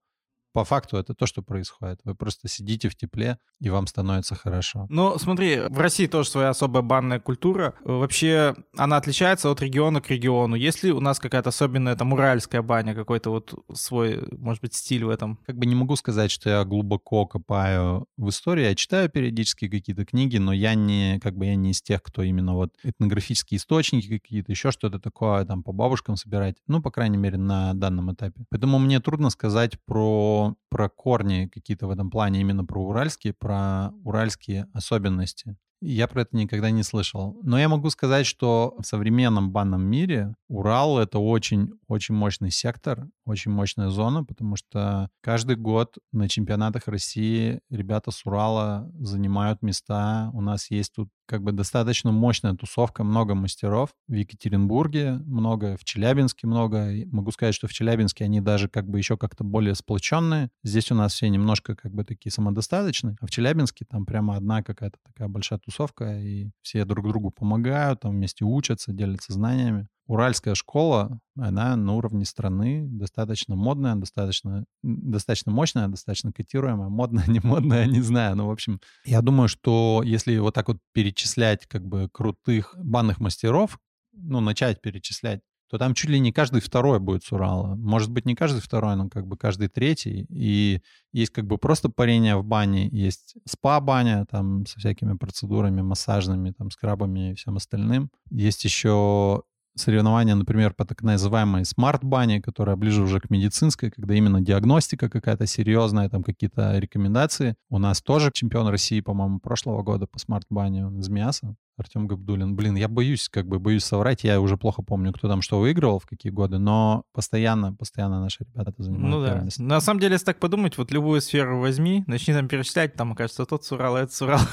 [0.53, 2.01] по факту это то, что происходит.
[2.05, 4.87] Вы просто сидите в тепле, и вам становится хорошо.
[4.89, 7.75] Ну, смотри, в России тоже своя особая банная культура.
[7.85, 10.57] Вообще, она отличается от региона к региону.
[10.57, 15.05] Есть ли у нас какая-то особенная там уральская баня, какой-то вот свой, может быть, стиль
[15.05, 15.39] в этом?
[15.47, 18.65] Как бы не могу сказать, что я глубоко копаю в истории.
[18.65, 22.23] Я читаю периодически какие-то книги, но я не, как бы я не из тех, кто
[22.23, 26.57] именно вот этнографические источники какие-то, еще что-то такое там по бабушкам собирать.
[26.67, 28.45] Ну, по крайней мере, на данном этапе.
[28.51, 33.93] Поэтому мне трудно сказать про про, корни какие-то в этом плане, именно про уральские, про
[34.05, 35.57] уральские особенности.
[35.83, 37.39] Я про это никогда не слышал.
[37.43, 43.51] Но я могу сказать, что в современном банном мире Урал— это очень-очень мощный сектор, очень
[43.51, 50.31] мощная зона, потому что каждый год на чемпионатах России ребята с Урала занимают места.
[50.35, 53.91] У нас есть тут как бы достаточно мощная тусовка, много мастеров.
[54.09, 56.91] В Екатеринбурге много, в Челябинске много.
[57.07, 60.51] могу сказать, что в Челябинске они даже как бы еще как-то более сплоченные.
[60.65, 63.17] Здесь у нас все немножко как бы такие самодостаточные.
[63.21, 68.01] А в Челябинске там прямо одна какая-то такая большая тусовка, и все друг другу помогают,
[68.01, 69.87] там вместе учатся, делятся знаниями.
[70.11, 76.89] Уральская школа, она на уровне страны достаточно модная, достаточно, достаточно мощная, достаточно котируемая.
[76.89, 78.35] Модная, не модная, не знаю.
[78.35, 83.21] Но, в общем, я думаю, что если вот так вот перечислять как бы крутых банных
[83.21, 83.79] мастеров,
[84.13, 87.77] ну, начать перечислять, то там чуть ли не каждый второй будет с Урала.
[87.77, 90.27] Может быть, не каждый второй, но как бы каждый третий.
[90.29, 90.81] И
[91.13, 96.73] есть как бы просто парение в бане, есть спа-баня там со всякими процедурами массажными, там,
[96.73, 98.11] скрабами и всем остальным.
[98.31, 99.45] Есть еще
[99.81, 105.47] соревнования, например, по так называемой смарт-бане, которая ближе уже к медицинской, когда именно диагностика какая-то
[105.47, 107.57] серьезная, там какие-то рекомендации.
[107.69, 111.57] У нас тоже чемпион России, по-моему, прошлого года по смарт-бане, он из Миаса.
[111.81, 112.55] Артем Габдулин.
[112.55, 115.99] Блин, я боюсь, как бы боюсь соврать, я уже плохо помню, кто там что выигрывал,
[115.99, 119.11] в какие годы, но постоянно, постоянно наши ребята это занимают.
[119.11, 119.65] Ну да.
[119.65, 123.45] На самом деле, если так подумать, вот любую сферу возьми, начни там перечислять, там, кажется,
[123.45, 124.47] тот с Урала, это с Урала.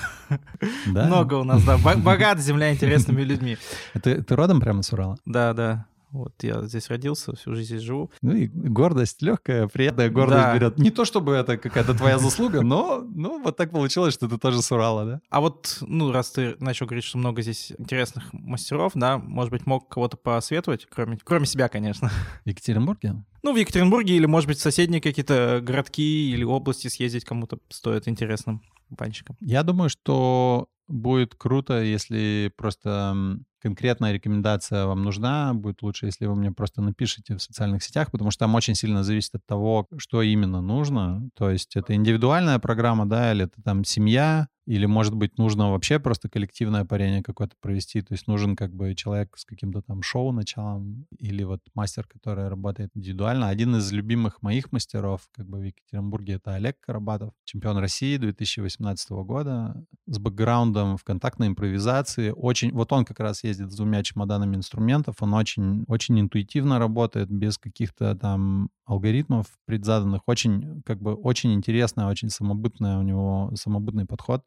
[0.87, 1.05] Да?
[1.05, 1.77] Много у нас, да.
[1.77, 3.57] Богата земля интересными людьми.
[4.01, 5.17] Ты, ты родом прямо с Урала?
[5.25, 5.85] Да, да.
[6.11, 8.11] Вот я здесь родился, всю жизнь здесь живу.
[8.21, 10.55] Ну и гордость легкая, приятная гордость да.
[10.55, 10.77] берет.
[10.79, 14.61] Не то чтобы это какая-то твоя заслуга, но ну, вот так получилось, что ты тоже
[14.61, 15.21] с Урала, да?
[15.29, 19.65] А вот, ну, раз ты начал говорить, что много здесь интересных мастеров, да, может быть,
[19.65, 22.09] мог кого-то посоветовать, кроме, кроме себя, конечно.
[22.45, 23.23] В Екатеринбурге?
[23.43, 28.61] Ну, в Екатеринбурге или, может быть, соседние какие-то городки или области съездить кому-то стоит интересным
[28.89, 29.35] банщиком.
[29.41, 33.37] Я думаю, что будет круто, если просто
[33.67, 38.31] конкретная рекомендация вам нужна, будет лучше, если вы мне просто напишите в социальных сетях, потому
[38.31, 41.29] что там очень сильно зависит от того, что именно нужно.
[41.35, 45.97] То есть это индивидуальная программа, да, или это там семья, или, может быть, нужно вообще
[45.97, 48.01] просто коллективное парение какое-то провести.
[48.01, 52.49] То есть нужен как бы человек с каким-то там шоу началом, или вот мастер, который
[52.49, 53.47] работает индивидуально.
[53.47, 59.09] Один из любимых моих мастеров как бы в Екатеринбурге это Олег Карабатов, чемпион России 2018
[59.11, 62.33] года, с бэкграундом в контактной импровизации.
[62.35, 67.29] Очень, вот он как раз ездит с двумя чемоданами инструментов, он очень, очень интуитивно работает,
[67.29, 70.23] без каких-то там алгоритмов предзаданных.
[70.27, 74.43] Очень, как бы, очень интересная, очень самобытная у него, самобытный подход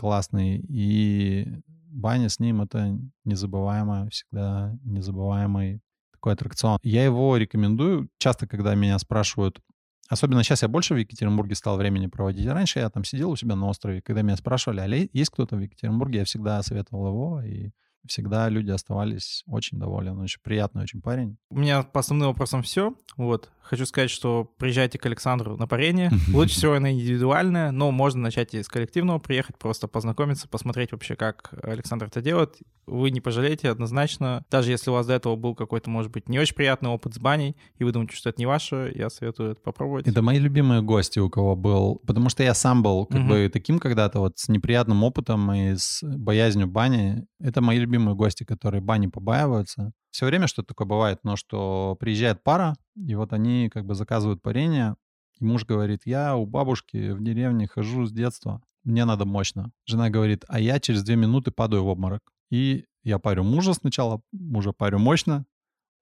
[0.00, 0.64] классный.
[0.66, 5.82] И баня с ним— это незабываемое, всегда незабываемый
[6.12, 6.78] такой аттракцион.
[6.82, 8.08] Я его рекомендую.
[8.18, 9.60] Часто, когда меня спрашивают,
[10.08, 12.48] особенно сейчас я больше в Екатеринбурге стал времени проводить.
[12.48, 15.60] Раньше я там сидел у себя на острове, когда меня спрашивали, а есть кто-то в
[15.60, 17.70] Екатеринбурге, я всегда советовал его, и
[18.06, 20.12] всегда люди оставались очень довольны.
[20.12, 21.36] Он очень приятный, очень парень.
[21.50, 22.94] У меня по основным вопросам все.
[23.16, 23.50] Вот.
[23.62, 26.10] Хочу сказать, что приезжайте к Александру на парение.
[26.34, 31.14] Лучше всего она индивидуальная, но можно начать и с коллективного приехать, просто познакомиться, посмотреть вообще,
[31.14, 32.56] как Александр это делает.
[32.86, 34.44] Вы не пожалеете однозначно.
[34.50, 37.18] Даже если у вас до этого был какой-то, может быть, не очень приятный опыт с
[37.18, 40.08] баней, и вы думаете, что это не ваше, я советую это попробовать.
[40.08, 42.00] Это мои любимые гости, у кого был.
[42.04, 46.02] Потому что я сам был как бы таким когда-то вот с неприятным опытом и с
[46.02, 47.24] боязнью бани.
[47.38, 49.92] Это мои любимые гости, которые бани побаиваются.
[50.10, 54.42] Все время что-то такое бывает, но что приезжает пара, и вот они как бы заказывают
[54.42, 54.96] парение,
[55.38, 59.72] и муж говорит, я у бабушки в деревне хожу с детства, мне надо мощно.
[59.86, 62.32] Жена говорит, а я через две минуты падаю в обморок.
[62.50, 65.46] И я парю мужа сначала, мужа парю мощно,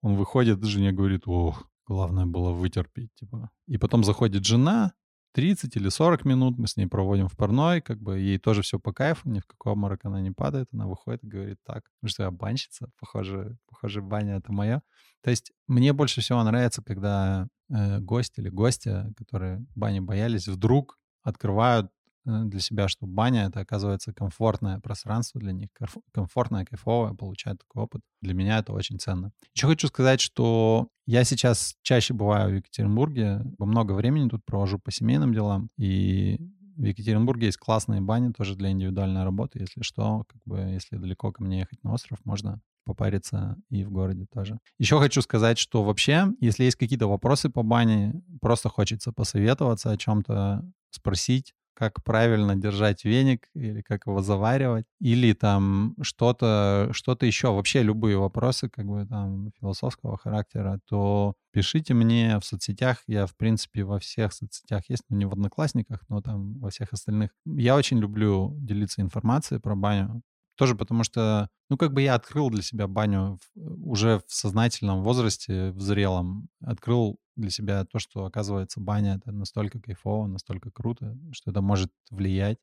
[0.01, 3.49] он выходит, жене говорит, ох, главное было вытерпеть, типа.
[3.67, 4.93] И потом заходит жена,
[5.33, 8.79] 30 или 40 минут мы с ней проводим в парной, как бы ей тоже все
[8.79, 12.23] по кайфу, ни в какой обморок она не падает, она выходит и говорит так, что
[12.23, 14.81] я банщица, похоже, похоже, баня это моя.
[15.21, 20.97] То есть мне больше всего нравится, когда э, гость или гостья, которые бани боялись, вдруг
[21.23, 21.91] открывают
[22.25, 25.69] для себя, что баня— это, оказывается, комфортное пространство для них,
[26.11, 28.01] комфортное, кайфовое, получают такой опыт.
[28.21, 29.31] Для меня это очень ценно.
[29.55, 34.91] Еще хочу сказать, что я сейчас чаще бываю в Екатеринбурге, много времени тут провожу по
[34.91, 36.37] семейным делам, и
[36.75, 39.59] в Екатеринбурге есть классные бани тоже для индивидуальной работы.
[39.59, 43.91] Если что, как бы, если далеко ко мне ехать на остров, можно попариться и в
[43.91, 44.59] городе тоже.
[44.79, 49.97] Еще хочу сказать, что вообще, если есть какие-то вопросы по бане, просто хочется посоветоваться о
[49.97, 57.53] чем-то, спросить, как правильно держать веник или как его заваривать, или там что-то что еще,
[57.53, 63.03] вообще любые вопросы как бы там философского характера, то пишите мне в соцсетях.
[63.07, 66.91] Я, в принципе, во всех соцсетях есть, но не в Одноклассниках, но там во всех
[66.93, 67.31] остальных.
[67.45, 70.21] Я очень люблю делиться информацией про баню.
[70.59, 75.71] Тоже потому что, ну, как бы я открыл для себя баню уже в сознательном возрасте,
[75.71, 76.49] в зрелом.
[76.61, 81.93] Открыл для себя то, что, оказывается, баня— это настолько кайфово, настолько круто, что это может
[82.11, 82.57] влиять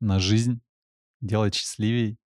[0.00, 0.62] на жизнь,
[1.20, 2.16] делать счастливее,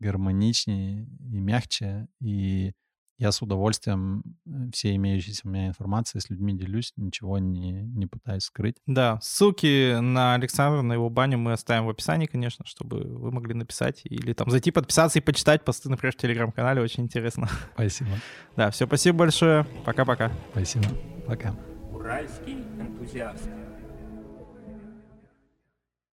[0.00, 2.08] гармоничнее и мягче.
[2.20, 2.74] И
[3.18, 8.06] Я с удовольствием э, все имеющиеся у меня информации с людьми делюсь, ничего не, не
[8.06, 8.76] пытаюсь скрыть.
[8.86, 13.54] Да, ссылки на Александра, на его баню мы оставим в описании, конечно, чтобы вы могли
[13.54, 17.48] написать или там зайти, подписаться и почитать посты, например, в Телеграм-канале, очень интересно.
[17.74, 18.10] Спасибо.
[18.56, 19.66] Да, все, спасибо большое.
[19.84, 20.30] Пока-пока.
[20.52, 20.86] Спасибо.
[21.26, 21.56] Пока.
[21.92, 23.48] Уральский энтузиаст.